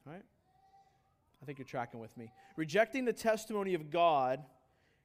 [0.06, 0.24] Right?
[1.42, 2.32] I think you're tracking with me.
[2.56, 4.44] Rejecting the testimony of God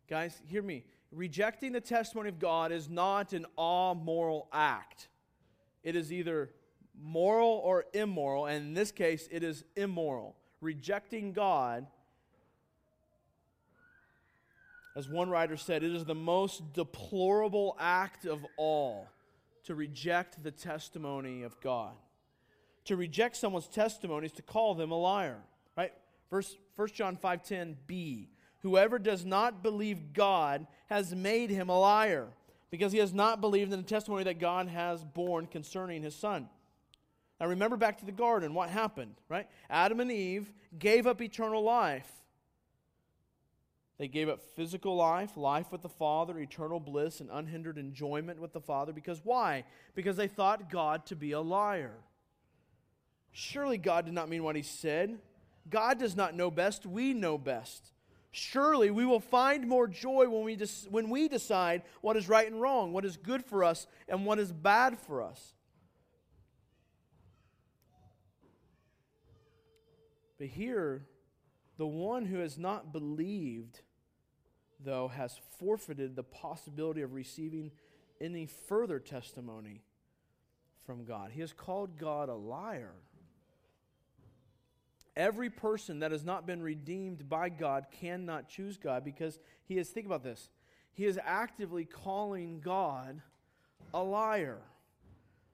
[0.09, 0.85] Guys, hear me.
[1.13, 5.09] Rejecting the testimony of God is not an all moral act.
[5.83, 6.51] It is either
[6.99, 10.35] moral or immoral, and in this case, it is immoral.
[10.61, 11.87] Rejecting God,
[14.97, 19.09] as one writer said, it is the most deplorable act of all
[19.65, 21.93] to reject the testimony of God.
[22.89, 25.43] To reject someone's testimony is to call them a liar.
[25.77, 25.93] Right?
[26.31, 28.29] Verse 1 John 5:10b.
[28.61, 32.29] Whoever does not believe God has made him a liar,
[32.71, 36.49] because he has not believed in the testimony that God has borne concerning his son.
[37.39, 39.49] Now remember back to the garden, what happened, right?
[39.69, 42.11] Adam and Eve gave up eternal life.
[43.99, 48.55] They gave up physical life, life with the Father, eternal bliss, and unhindered enjoyment with
[48.55, 48.95] the Father.
[48.95, 49.65] Because why?
[49.95, 51.99] Because they thought God to be a liar.
[53.41, 55.17] Surely God did not mean what he said.
[55.71, 57.93] God does not know best, we know best.
[58.33, 60.59] Surely we will find more joy when we,
[60.91, 64.41] when we decide what is right and wrong, what is good for us and what
[64.41, 65.55] is bad for us.
[70.37, 71.07] But here,
[71.77, 73.83] the one who has not believed,
[74.85, 77.71] though, has forfeited the possibility of receiving
[78.21, 79.83] any further testimony
[80.85, 81.31] from God.
[81.33, 82.95] He has called God a liar.
[85.19, 89.89] Every person that has not been redeemed by God cannot choose God because he is,
[89.89, 90.49] think about this,
[90.93, 93.21] he is actively calling God
[93.93, 94.59] a liar.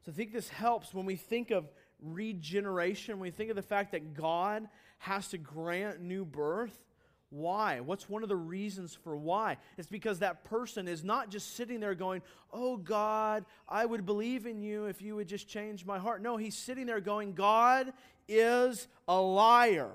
[0.05, 1.67] So I think this helps when we think of
[2.03, 6.79] regeneration, when we think of the fact that God has to grant new birth.
[7.31, 7.81] Why?
[7.81, 9.57] What's one of the reasons for why?
[9.77, 14.47] It's because that person is not just sitting there going, Oh God, I would believe
[14.47, 16.23] in you if you would just change my heart.
[16.23, 17.93] No, he's sitting there going, God
[18.29, 19.91] is a liar.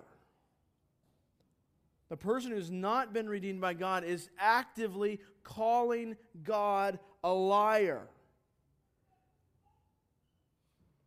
[2.09, 8.07] The person who's not been redeemed by God is actively calling God a liar.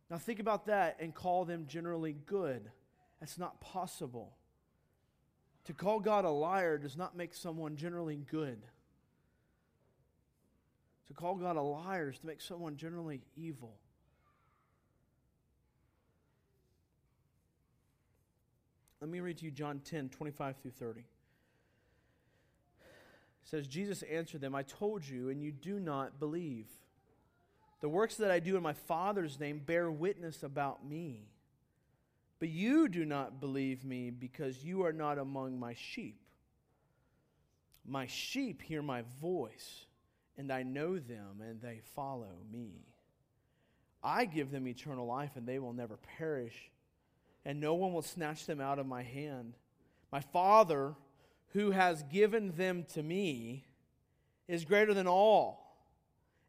[0.09, 2.69] Now, think about that and call them generally good.
[3.19, 4.33] That's not possible.
[5.65, 8.61] To call God a liar does not make someone generally good.
[11.07, 13.75] To call God a liar is to make someone generally evil.
[19.03, 21.01] Let me read to you John 10, 25 through 30.
[21.01, 21.05] It
[23.43, 26.67] says, Jesus answered them, I told you, and you do not believe.
[27.81, 31.27] The works that I do in my Father's name bear witness about me.
[32.39, 36.21] But you do not believe me because you are not among my sheep.
[37.85, 39.85] My sheep hear my voice,
[40.37, 42.85] and I know them, and they follow me.
[44.01, 46.71] I give them eternal life, and they will never perish,
[47.45, 49.53] and no one will snatch them out of my hand.
[50.11, 50.95] My Father,
[51.53, 53.65] who has given them to me,
[54.47, 55.77] is greater than all,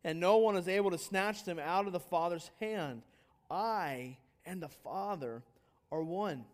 [0.03, 3.03] and no one is able to snatch them out of the Father's hand.
[3.51, 5.43] I and the Father
[5.91, 6.45] are one.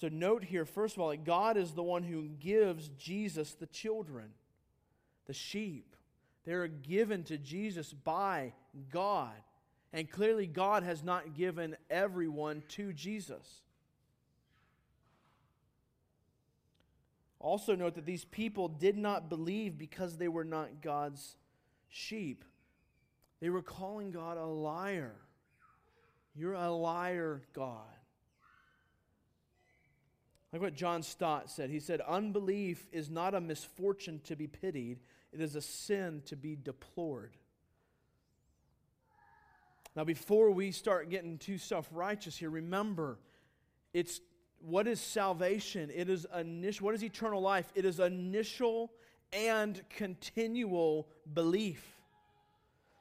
[0.00, 3.66] So note here, first of all, that God is the one who gives Jesus the
[3.66, 4.30] children,
[5.26, 5.94] the sheep.
[6.44, 8.52] They are given to Jesus by
[8.90, 9.34] God.
[9.92, 13.62] And clearly, God has not given everyone to Jesus.
[17.42, 21.36] Also, note that these people did not believe because they were not God's
[21.88, 22.44] sheep.
[23.40, 25.16] They were calling God a liar.
[26.36, 27.80] You're a liar, God.
[30.52, 31.68] Like what John Stott said.
[31.68, 35.00] He said, Unbelief is not a misfortune to be pitied,
[35.32, 37.36] it is a sin to be deplored.
[39.96, 43.18] Now, before we start getting too self righteous here, remember,
[43.92, 44.20] it's
[44.64, 45.90] what is salvation?
[45.94, 46.86] It is initial.
[46.86, 47.70] What is eternal life?
[47.74, 48.92] It is initial
[49.32, 51.84] and continual belief.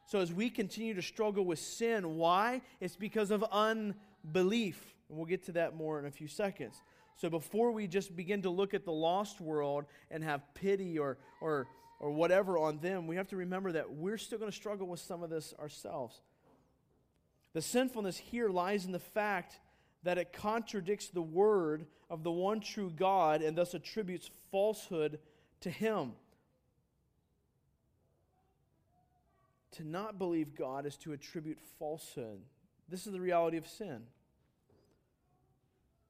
[0.07, 2.61] So, as we continue to struggle with sin, why?
[2.79, 4.95] It's because of unbelief.
[5.07, 6.81] And we'll get to that more in a few seconds.
[7.15, 11.17] So, before we just begin to look at the lost world and have pity or,
[11.39, 11.67] or,
[11.99, 14.99] or whatever on them, we have to remember that we're still going to struggle with
[14.99, 16.19] some of this ourselves.
[17.53, 19.59] The sinfulness here lies in the fact
[20.03, 25.19] that it contradicts the word of the one true God and thus attributes falsehood
[25.61, 26.13] to him.
[29.77, 32.41] To not believe God is to attribute falsehood.
[32.89, 34.01] This is the reality of sin.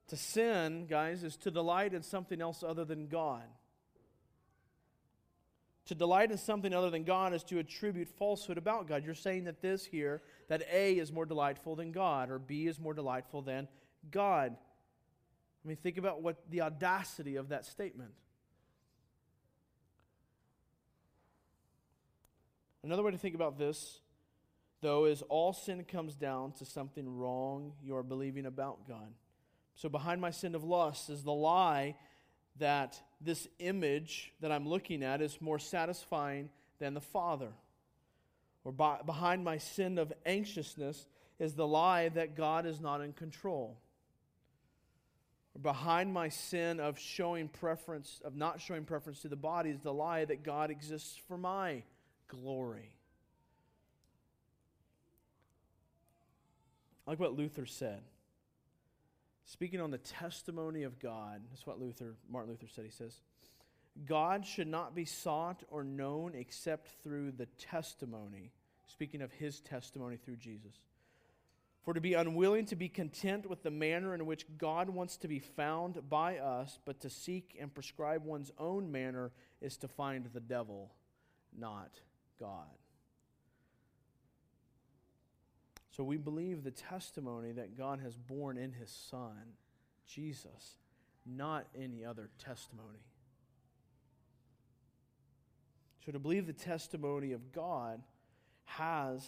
[0.07, 3.43] To sin, guys, is to delight in something else other than God.
[5.87, 9.03] To delight in something other than God is to attribute falsehood about God.
[9.03, 12.79] You're saying that this here, that A is more delightful than God, or B is
[12.79, 13.67] more delightful than
[14.09, 14.55] God.
[15.63, 18.11] I mean, think about what the audacity of that statement.
[22.83, 23.99] Another way to think about this,
[24.81, 29.13] though, is all sin comes down to something wrong you are believing about God.
[29.75, 31.95] So, behind my sin of lust is the lie
[32.57, 36.49] that this image that I'm looking at is more satisfying
[36.79, 37.49] than the Father.
[38.63, 41.07] Or by, behind my sin of anxiousness
[41.39, 43.77] is the lie that God is not in control.
[45.55, 49.79] Or behind my sin of showing preference, of not showing preference to the body, is
[49.81, 51.83] the lie that God exists for my
[52.27, 52.95] glory.
[57.05, 58.01] Like what Luther said.
[59.51, 62.85] Speaking on the testimony of God, that's what Luther, Martin Luther said.
[62.85, 63.19] He says,
[64.05, 68.53] God should not be sought or known except through the testimony,
[68.87, 70.79] speaking of his testimony through Jesus.
[71.83, 75.27] For to be unwilling to be content with the manner in which God wants to
[75.27, 80.29] be found by us, but to seek and prescribe one's own manner, is to find
[80.31, 80.93] the devil,
[81.59, 81.99] not
[82.39, 82.69] God.
[86.01, 89.37] So we believe the testimony that God has borne in his Son,
[90.07, 90.79] Jesus,
[91.27, 93.05] not any other testimony.
[96.03, 98.01] So to believe the testimony of God
[98.63, 99.23] has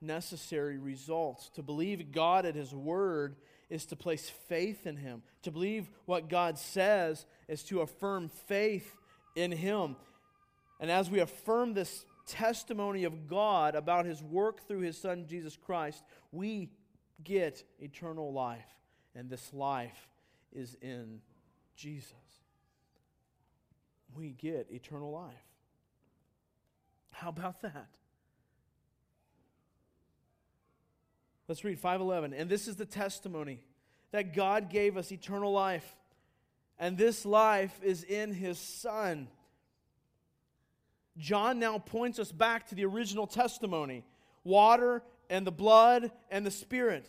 [0.00, 1.50] necessary results.
[1.56, 3.34] To believe God at his word
[3.68, 5.24] is to place faith in him.
[5.42, 8.94] To believe what God says is to affirm faith
[9.34, 9.96] in him.
[10.78, 15.56] And as we affirm this testimony of God about his work through his son Jesus
[15.56, 16.70] Christ, we
[17.22, 18.68] get eternal life.
[19.14, 20.08] And this life
[20.52, 21.20] is in
[21.76, 22.12] Jesus.
[24.14, 25.32] We get eternal life.
[27.10, 27.88] How about that?
[31.48, 32.32] Let's read 511.
[32.32, 33.60] And this is the testimony
[34.10, 35.96] that God gave us eternal life.
[36.78, 39.28] And this life is in his Son.
[41.18, 44.04] John now points us back to the original testimony
[44.44, 47.06] water and the blood and the Spirit.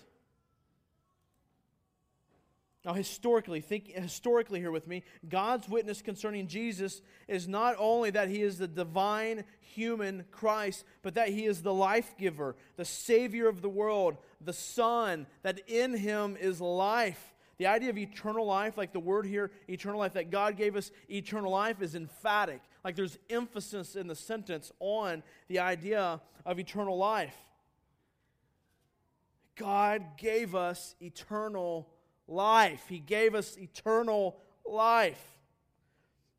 [2.85, 8.27] Now, historically, think historically here with me, God's witness concerning Jesus is not only that
[8.27, 13.47] he is the divine human Christ, but that he is the life giver, the Savior
[13.47, 17.32] of the world, the Son, that in him is life.
[17.63, 20.91] The idea of eternal life, like the word here, eternal life, that God gave us
[21.09, 22.59] eternal life, is emphatic.
[22.83, 27.37] Like there's emphasis in the sentence on the idea of eternal life.
[29.55, 31.87] God gave us eternal
[32.27, 32.83] life.
[32.89, 35.23] He gave us eternal life.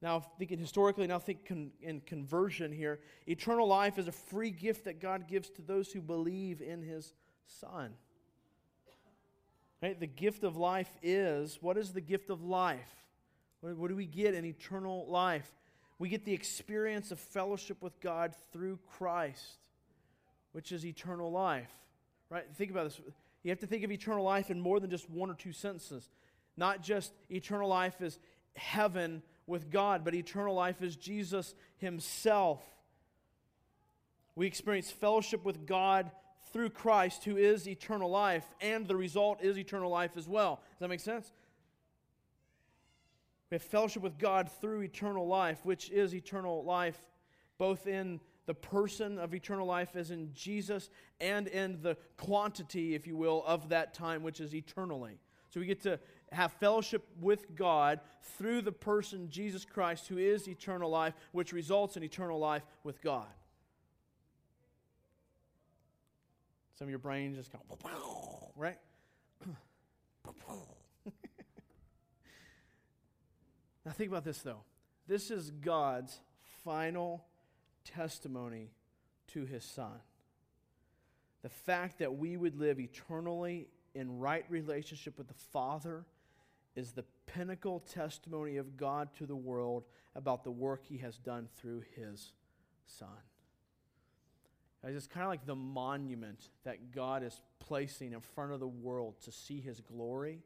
[0.03, 3.01] Now, thinking historically, now think con- in conversion here.
[3.27, 7.15] Eternal life is a free gift that God gives to those who believe in His
[7.47, 7.95] Son.
[9.85, 10.01] Right?
[10.01, 13.05] The gift of life is what is the gift of life?
[13.61, 15.53] What, what do we get in eternal life?
[15.99, 19.59] We get the experience of fellowship with God through Christ,
[20.53, 21.69] which is eternal life.
[22.31, 22.47] Right?
[22.55, 22.99] Think about this.
[23.43, 26.09] You have to think of eternal life in more than just one or two sentences.
[26.57, 28.19] Not just eternal life is
[28.57, 32.63] heaven with God, but eternal life is Jesus Himself.
[34.35, 36.11] We experience fellowship with God
[36.55, 40.61] through Christ, who is eternal life, and the result is eternal life as well.
[40.71, 41.33] Does that make sense?
[43.51, 46.97] We have fellowship with God through eternal life, which is eternal life,
[47.59, 50.91] both in the person of eternal life as in Jesus
[51.21, 55.19] and in the quantity, if you will, of that time, which is eternally.
[55.51, 55.99] So we get to
[56.31, 57.99] have fellowship with God
[58.39, 63.03] through the person Jesus Christ, who is eternal life, which results in eternal life with
[63.03, 63.27] God.
[66.79, 67.59] Some of your brains just go,
[68.57, 68.79] right?
[73.85, 74.63] now, think about this, though.
[75.07, 76.19] This is God's
[76.65, 77.25] final
[77.85, 78.71] testimony
[79.29, 80.01] to his Son.
[81.43, 86.07] The fact that we would live eternally in right relationship with the Father
[86.75, 91.49] is the pinnacle testimony of God to the world about the work he has done
[91.57, 92.33] through his
[92.87, 93.09] Son.
[94.87, 99.15] It's kind of like the monument that God is placing in front of the world
[99.23, 100.41] to see his glory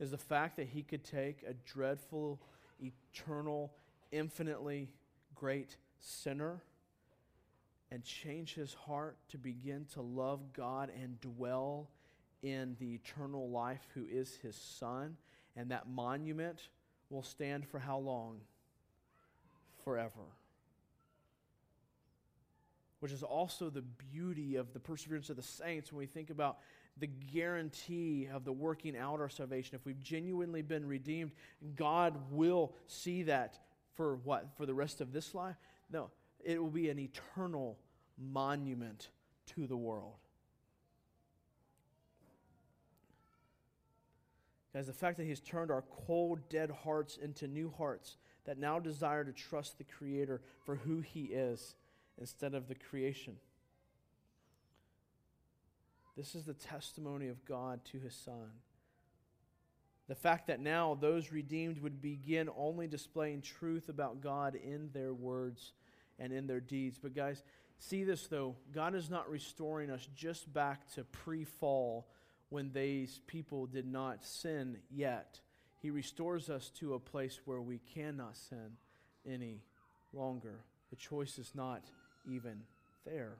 [0.00, 2.40] is the fact that he could take a dreadful,
[2.80, 3.72] eternal,
[4.10, 4.88] infinitely
[5.34, 6.62] great sinner
[7.90, 11.90] and change his heart to begin to love God and dwell
[12.42, 15.16] in the eternal life who is his son
[15.56, 16.68] and that monument
[17.10, 18.40] will stand for how long?
[19.84, 20.24] Forever.
[23.04, 26.56] Which is also the beauty of the perseverance of the saints when we think about
[26.96, 29.74] the guarantee of the working out our salvation.
[29.74, 31.32] If we've genuinely been redeemed,
[31.76, 33.58] God will see that
[33.94, 34.56] for what?
[34.56, 35.56] For the rest of this life?
[35.92, 37.76] No, it will be an eternal
[38.16, 39.10] monument
[39.54, 40.14] to the world.
[44.72, 48.78] Guys, the fact that He's turned our cold, dead hearts into new hearts that now
[48.78, 51.74] desire to trust the Creator for who He is
[52.20, 53.36] instead of the creation.
[56.16, 58.50] This is the testimony of God to His Son.
[60.06, 65.14] The fact that now those redeemed would begin only displaying truth about God in their
[65.14, 65.72] words
[66.18, 66.98] and in their deeds.
[67.02, 67.42] But, guys,
[67.78, 72.06] see this though God is not restoring us just back to pre fall
[72.50, 75.40] when these people did not sin yet.
[75.80, 78.76] He restores us to a place where we cannot sin
[79.26, 79.62] any
[80.12, 80.60] longer.
[80.90, 81.82] The choice is not
[82.24, 82.62] even
[83.04, 83.34] there.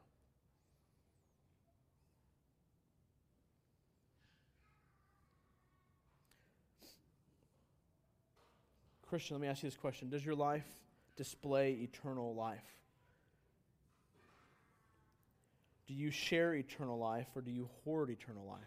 [9.15, 10.67] Christian, let me ask you this question Does your life
[11.17, 12.65] display eternal life?
[15.87, 18.59] Do you share eternal life or do you hoard eternal life?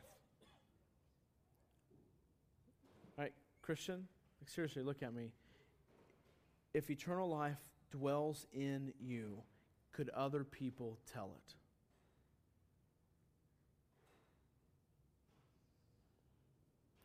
[3.18, 4.08] All right, Christian,
[4.46, 5.32] seriously, look at me.
[6.74, 7.58] If eternal life
[7.92, 9.40] dwells in you,
[9.98, 11.54] could other people tell it?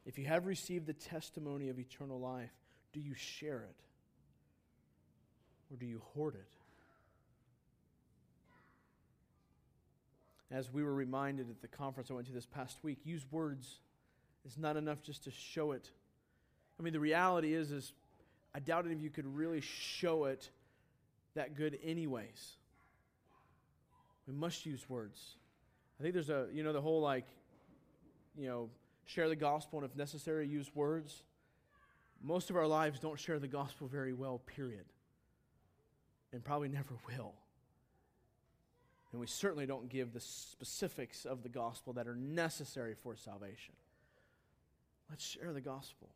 [0.07, 2.53] If you have received the testimony of eternal life,
[2.93, 3.77] do you share it?
[5.73, 6.53] Or do you hoard it?
[10.55, 13.79] As we were reminded at the conference I went to this past week, use words.
[14.45, 15.91] It's not enough just to show it
[16.79, 17.93] I mean, the reality is, is
[18.53, 20.51] I doubt any of you could really show it
[21.35, 22.57] that good anyways.
[24.33, 25.37] We must use words.
[26.01, 27.27] I think there's a, you know, the whole like,
[28.35, 28.71] you know,
[29.05, 31.23] share the gospel and if necessary, use words.
[32.23, 34.87] Most of our lives don't share the gospel very well, period.
[36.33, 37.35] And probably never will.
[39.13, 43.75] And we certainly don't give the specifics of the gospel that are necessary for salvation.
[45.11, 46.09] Let's share the gospel.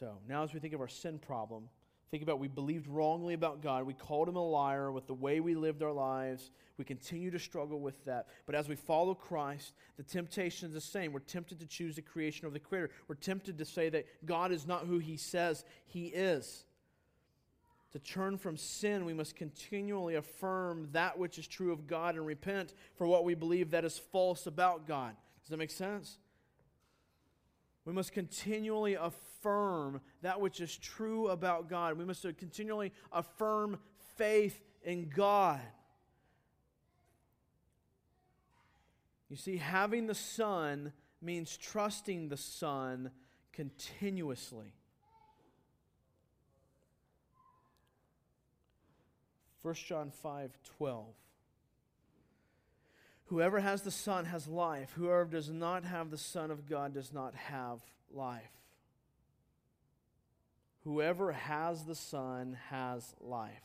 [0.00, 1.68] So now, as we think of our sin problem,
[2.12, 3.84] think about we believed wrongly about God.
[3.86, 6.50] We called him a liar with the way we lived our lives.
[6.76, 8.26] We continue to struggle with that.
[8.44, 11.14] But as we follow Christ, the temptation is the same.
[11.14, 12.90] We're tempted to choose the creation of the Creator.
[13.08, 16.66] We're tempted to say that God is not who he says he is.
[17.92, 22.26] To turn from sin, we must continually affirm that which is true of God and
[22.26, 25.16] repent for what we believe that is false about God.
[25.40, 26.18] Does that make sense?
[27.84, 31.98] We must continually affirm that which is true about God.
[31.98, 33.78] We must continually affirm
[34.16, 35.60] faith in God.
[39.28, 43.10] You see, having the Son means trusting the Son
[43.52, 44.74] continuously.
[49.62, 51.06] 1 John 5 12.
[53.32, 54.92] Whoever has the Son has life.
[54.94, 57.80] Whoever does not have the Son of God does not have
[58.12, 58.42] life.
[60.84, 63.64] Whoever has the Son has life.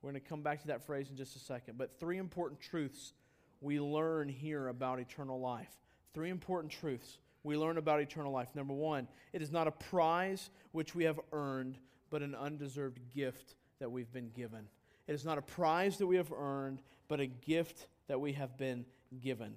[0.00, 1.76] We're going to come back to that phrase in just a second.
[1.76, 3.12] But three important truths
[3.60, 5.76] we learn here about eternal life.
[6.14, 8.48] Three important truths we learn about eternal life.
[8.54, 11.76] Number one, it is not a prize which we have earned,
[12.08, 14.68] but an undeserved gift that we've been given.
[15.06, 18.58] It is not a prize that we have earned, but a gift that we have
[18.58, 18.84] been
[19.22, 19.54] given.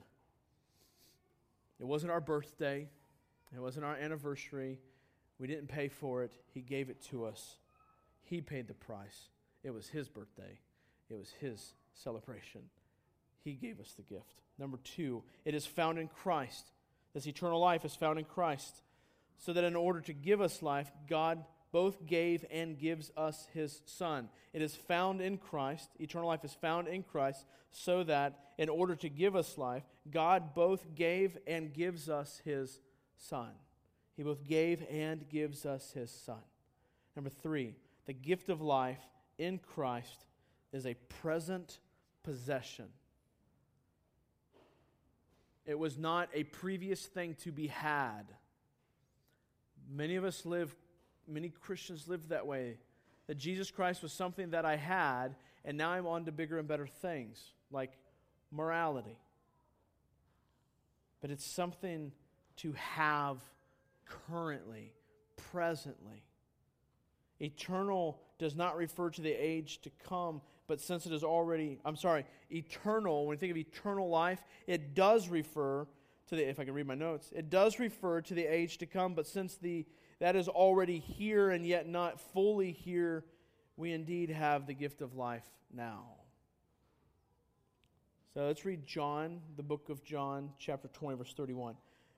[1.79, 2.87] It wasn't our birthday,
[3.51, 4.77] it wasn't our anniversary.
[5.39, 7.57] We didn't pay for it, He gave it to us.
[8.21, 9.29] He paid the price.
[9.63, 10.59] It was His birthday,
[11.09, 12.61] it was His celebration.
[13.43, 14.43] He gave us the gift.
[14.59, 16.67] Number two, it is found in Christ.
[17.15, 18.83] This eternal life is found in Christ.
[19.39, 21.43] So that in order to give us life, God
[21.73, 24.29] both gave and gives us his Son.
[24.53, 25.89] It is found in Christ.
[25.99, 30.53] Eternal life is found in Christ, so that in order to give us life, God
[30.53, 32.79] both gave and gives us his
[33.17, 33.49] Son.
[34.15, 36.43] He both gave and gives us his Son.
[37.15, 37.73] Number three,
[38.05, 39.01] the gift of life
[39.39, 40.27] in Christ
[40.71, 41.79] is a present
[42.21, 42.89] possession.
[45.65, 48.25] It was not a previous thing to be had.
[49.89, 50.75] Many of us live
[51.27, 52.77] many Christians live that way.
[53.27, 56.67] That Jesus Christ was something that I had, and now I'm on to bigger and
[56.67, 57.91] better things, like
[58.51, 59.17] morality.
[61.21, 62.11] But it's something
[62.57, 63.37] to have
[64.29, 64.93] currently,
[65.51, 66.23] presently.
[67.39, 71.95] Eternal does not refer to the age to come, but since it is already, I'm
[71.95, 75.87] sorry, eternal, when you think of eternal life, it does refer
[76.27, 78.85] to the, if I can read my notes, it does refer to the age to
[78.85, 79.85] come, but since the
[80.19, 83.23] that is already here and yet not fully here,
[83.77, 86.05] we indeed have the gift of life now.
[88.33, 91.75] So let's read John, the book of John, chapter 20, verse 31.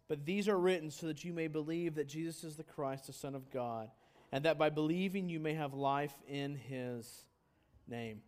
[0.07, 3.13] But these are written so that you may believe that Jesus is the Christ, the
[3.13, 3.89] Son of God,
[4.31, 7.25] and that by believing you may have life in his
[7.87, 8.21] name.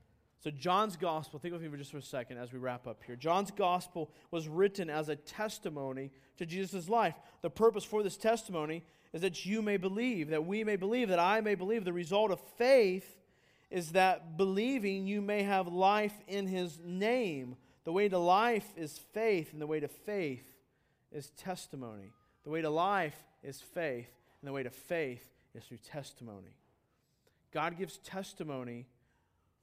[0.44, 3.16] So, John's gospel, think with me for just a second as we wrap up here.
[3.16, 7.16] John's gospel was written as a testimony to Jesus' life.
[7.42, 8.84] The purpose for this testimony
[9.18, 11.84] is that you may believe, that we may believe, that I may believe.
[11.84, 13.18] The result of faith
[13.72, 17.56] is that believing you may have life in his name.
[17.84, 20.46] The way to life is faith, and the way to faith
[21.12, 22.12] is testimony.
[22.44, 24.10] The way to life is faith,
[24.40, 26.56] and the way to faith is through testimony.
[27.52, 28.86] God gives testimony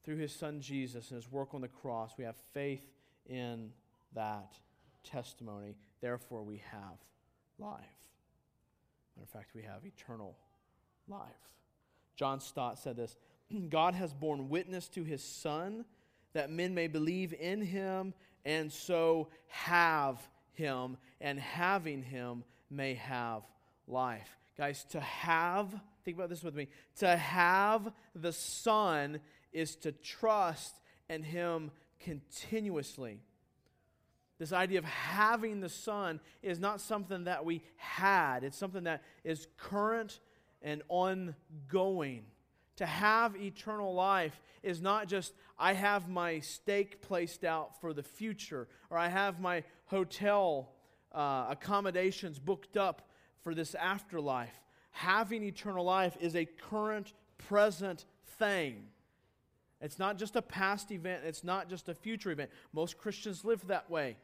[0.05, 2.14] through his son Jesus and his work on the cross.
[2.18, 2.84] We have faith
[3.26, 3.70] in
[4.16, 4.52] that
[5.05, 5.76] testimony.
[6.00, 6.98] Therefore, we have
[7.57, 7.84] life.
[9.22, 10.36] Of fact, we have eternal
[11.08, 11.20] life.
[12.16, 13.16] John Stott said this
[13.68, 15.84] God has borne witness to his Son
[16.32, 18.12] that men may believe in him
[18.44, 23.42] and so have him, and having him may have
[23.86, 24.36] life.
[24.56, 29.20] Guys, to have, think about this with me, to have the Son
[29.52, 33.20] is to trust in him continuously.
[34.39, 39.03] This idea of having the Son is not something that we had, it's something that
[39.22, 40.20] is current
[40.61, 42.24] and ongoing.
[42.76, 48.03] To have eternal life is not just, I have my stake placed out for the
[48.03, 50.72] future, or I have my hotel
[51.12, 53.09] uh, accommodations booked up
[53.45, 54.61] for this afterlife.
[54.91, 58.05] Having eternal life is a current, present
[58.39, 58.87] thing.
[59.80, 62.51] It's not just a past event, it's not just a future event.
[62.72, 64.16] Most Christians live that way.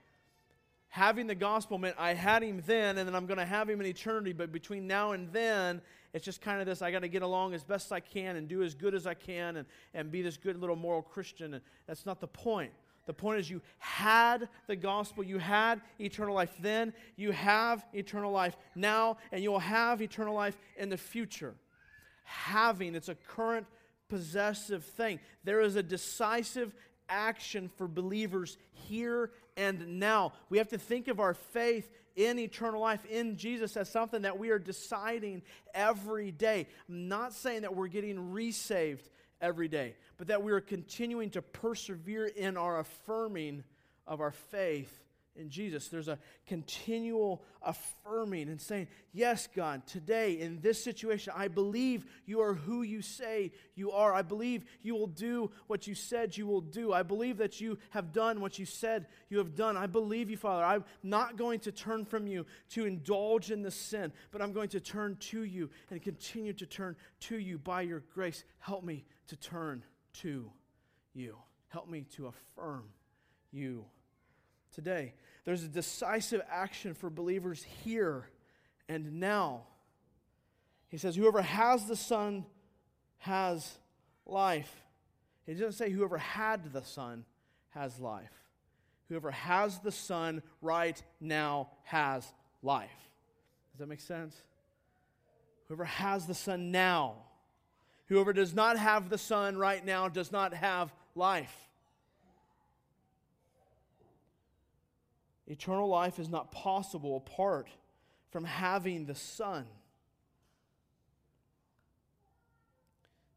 [0.91, 3.81] Having the gospel meant I had him then, and then I'm going to have him
[3.81, 5.81] in eternity, but between now and then,
[6.13, 8.49] it's just kind of this I got to get along as best I can and
[8.49, 11.55] do as good as I can and, and be this good little moral Christian.
[11.55, 12.73] And that's not the point.
[13.07, 18.33] The point is, you had the gospel, you had eternal life then, you have eternal
[18.33, 21.55] life now, and you will have eternal life in the future.
[22.25, 23.67] Having, it's a current
[24.09, 25.21] possessive thing.
[25.45, 26.75] There is a decisive
[27.09, 29.31] action for believers here
[29.61, 30.33] and now.
[30.49, 34.39] We have to think of our faith in eternal life in Jesus as something that
[34.39, 35.43] we are deciding
[35.75, 36.67] every day.
[36.89, 39.09] I'm not saying that we're getting resaved
[39.41, 43.65] every day, but that we are continuing to persevere in our affirming
[44.07, 44.99] of our faith
[45.41, 45.89] in Jesus.
[45.89, 52.41] There's a continual affirming and saying, Yes, God, today in this situation, I believe you
[52.41, 54.13] are who you say you are.
[54.13, 56.93] I believe you will do what you said you will do.
[56.93, 59.77] I believe that you have done what you said you have done.
[59.77, 60.65] I believe you, Father.
[60.65, 64.69] I'm not going to turn from you to indulge in the sin, but I'm going
[64.71, 68.45] to turn to you and continue to turn to you by your grace.
[68.59, 69.83] Help me to turn
[70.21, 70.51] to
[71.15, 71.37] you.
[71.69, 72.85] Help me to affirm
[73.53, 73.85] you
[74.73, 75.15] today.
[75.45, 78.29] There's a decisive action for believers here
[78.89, 79.63] and now.
[80.89, 82.45] He says, Whoever has the Son
[83.19, 83.79] has
[84.27, 84.73] life.
[85.47, 87.25] He doesn't say whoever had the Son
[87.71, 88.31] has life.
[89.09, 92.27] Whoever has the Son right now has
[92.63, 92.91] life.
[93.73, 94.41] Does that make sense?
[95.69, 97.15] Whoever has the Son now,
[98.07, 101.55] whoever does not have the Son right now does not have life.
[105.51, 107.67] Eternal life is not possible apart
[108.31, 109.67] from having the Son.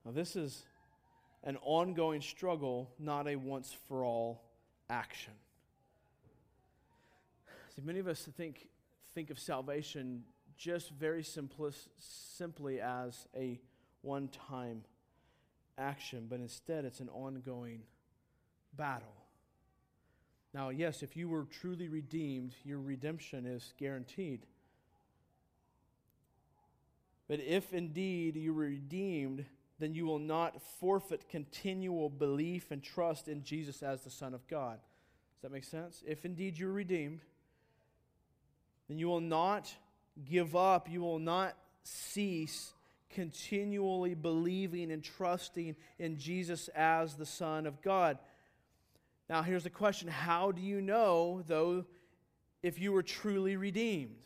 [0.06, 0.62] Now, this is
[1.44, 4.44] an ongoing struggle, not a once for all
[4.92, 5.34] action.
[7.76, 8.68] See, many of us think,
[9.16, 10.22] think of salvation
[10.56, 13.60] just very simplis, simply as a
[14.04, 14.84] one time
[15.80, 17.82] action, but instead it's an ongoing
[18.78, 19.23] battle.
[20.54, 24.46] Now, yes, if you were truly redeemed, your redemption is guaranteed.
[27.28, 29.46] But if indeed you were redeemed,
[29.80, 34.48] then you will not forfeit continual belief and trust in Jesus as the Son of
[34.48, 34.76] God.
[34.76, 36.04] Does that make sense?
[36.06, 37.22] If indeed you're redeemed,
[38.88, 39.74] then you will not
[40.24, 42.74] give up, you will not cease
[43.10, 48.18] continually believing and trusting in Jesus as the Son of God.
[49.30, 51.86] Now, here's the question How do you know, though,
[52.62, 54.18] if you were truly redeemed?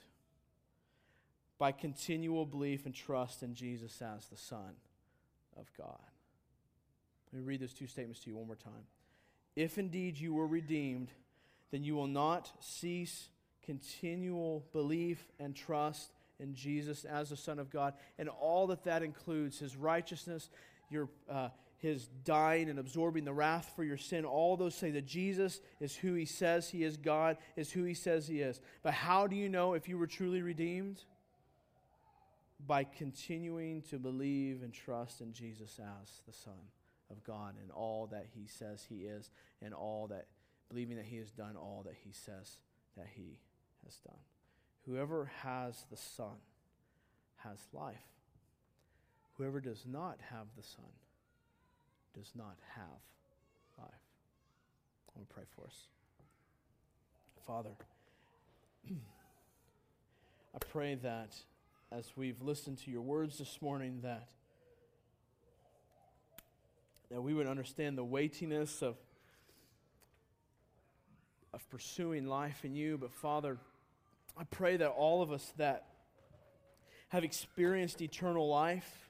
[1.60, 4.76] By continual belief and trust in Jesus as the Son
[5.58, 5.98] of God.
[7.34, 8.86] Let me read those two statements to you one more time.
[9.56, 11.12] If indeed you were redeemed,
[11.72, 13.30] then you will not cease
[13.66, 19.02] continual belief and trust in Jesus as the Son of God, and all that that
[19.02, 20.50] includes his righteousness,
[20.89, 21.10] your.
[21.30, 25.61] Uh, his dying and absorbing the wrath for your sin, all those say that Jesus
[25.80, 28.59] is who he says he is, God is who he says he is.
[28.82, 31.03] But how do you know if you were truly redeemed?
[32.65, 36.53] By continuing to believe and trust in Jesus as the Son
[37.11, 39.30] of God and all that he says he is,
[39.61, 40.25] and all that,
[40.69, 42.57] believing that he has done all that he says
[42.97, 43.38] that he
[43.86, 44.19] has done.
[44.88, 46.38] Whoever has the Son
[47.38, 47.95] has life.
[49.38, 50.89] Whoever does not have the Son
[52.18, 52.84] does not have
[53.78, 53.89] life.
[55.07, 55.76] I'm going to pray for us.
[57.45, 57.70] Father,
[60.55, 61.36] I pray that
[61.91, 64.30] as we've listened to your words this morning, that,
[67.11, 68.95] that we would understand the weightiness of,
[71.53, 72.97] of pursuing life in you.
[72.97, 73.57] But Father,
[74.36, 75.86] I pray that all of us that
[77.09, 79.07] have experienced eternal life,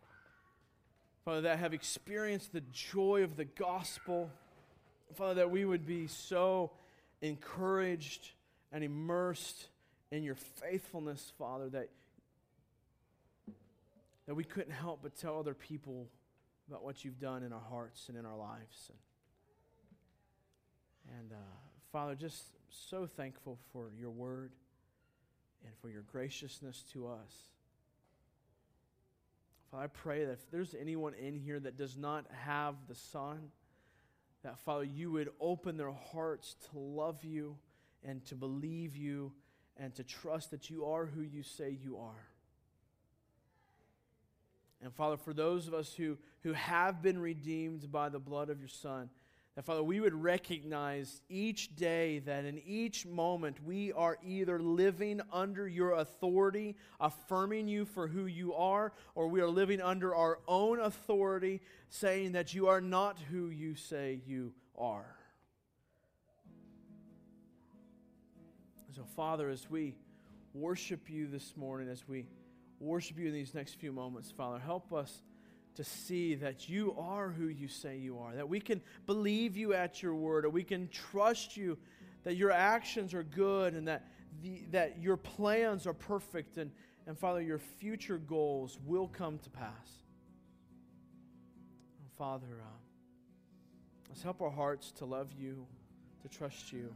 [1.28, 4.32] Father, that have experienced the joy of the gospel.
[5.16, 6.72] Father, that we would be so
[7.22, 8.30] encouraged
[8.72, 9.68] and immersed
[10.10, 11.90] in your faithfulness, Father, that,
[14.26, 16.08] that we couldn't help but tell other people
[16.70, 18.90] about what you've done in our hearts and in our lives.
[21.10, 21.56] And, and uh,
[21.92, 24.54] Father, just so thankful for your word
[25.66, 27.34] and for your graciousness to us.
[29.72, 33.51] Father, I pray that if there's anyone in here that does not have the Son,
[34.43, 37.57] that, Father, you would open their hearts to love you
[38.03, 39.34] and to believe you
[39.76, 42.28] and to trust that you are who you say you are.
[44.82, 48.59] And Father, for those of us who, who have been redeemed by the blood of
[48.59, 49.09] your Son,
[49.58, 55.20] that, Father, we would recognize each day that in each moment we are either living
[55.34, 60.38] under your authority, affirming you for who you are, or we are living under our
[60.47, 65.16] own authority, saying that you are not who you say you are.
[68.95, 69.95] So, Father, as we
[70.53, 72.28] worship you this morning, as we
[72.80, 75.24] worship you in these next few moments, Father, help us
[75.78, 79.74] to see that you are who you say you are, that we can believe you
[79.74, 81.78] at your word, or we can trust you
[82.24, 84.08] that your actions are good and that,
[84.42, 86.72] the, that your plans are perfect, and,
[87.06, 90.02] and Father, your future goals will come to pass.
[92.18, 92.78] Father, uh,
[94.10, 95.64] let's help our hearts to love you,
[96.24, 96.92] to trust you,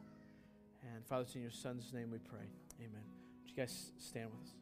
[0.83, 2.47] And Father, it's in your Son's name we pray.
[2.79, 3.03] Amen.
[3.43, 4.60] Would you guys stand with us?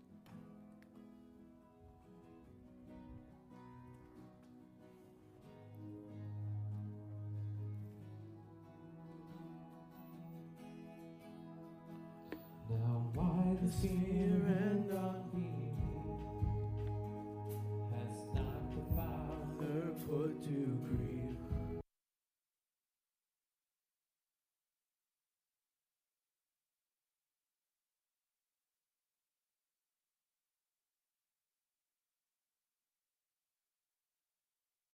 [12.70, 15.74] Now why the fear and unbelief
[17.92, 21.19] has not the Father put to grief?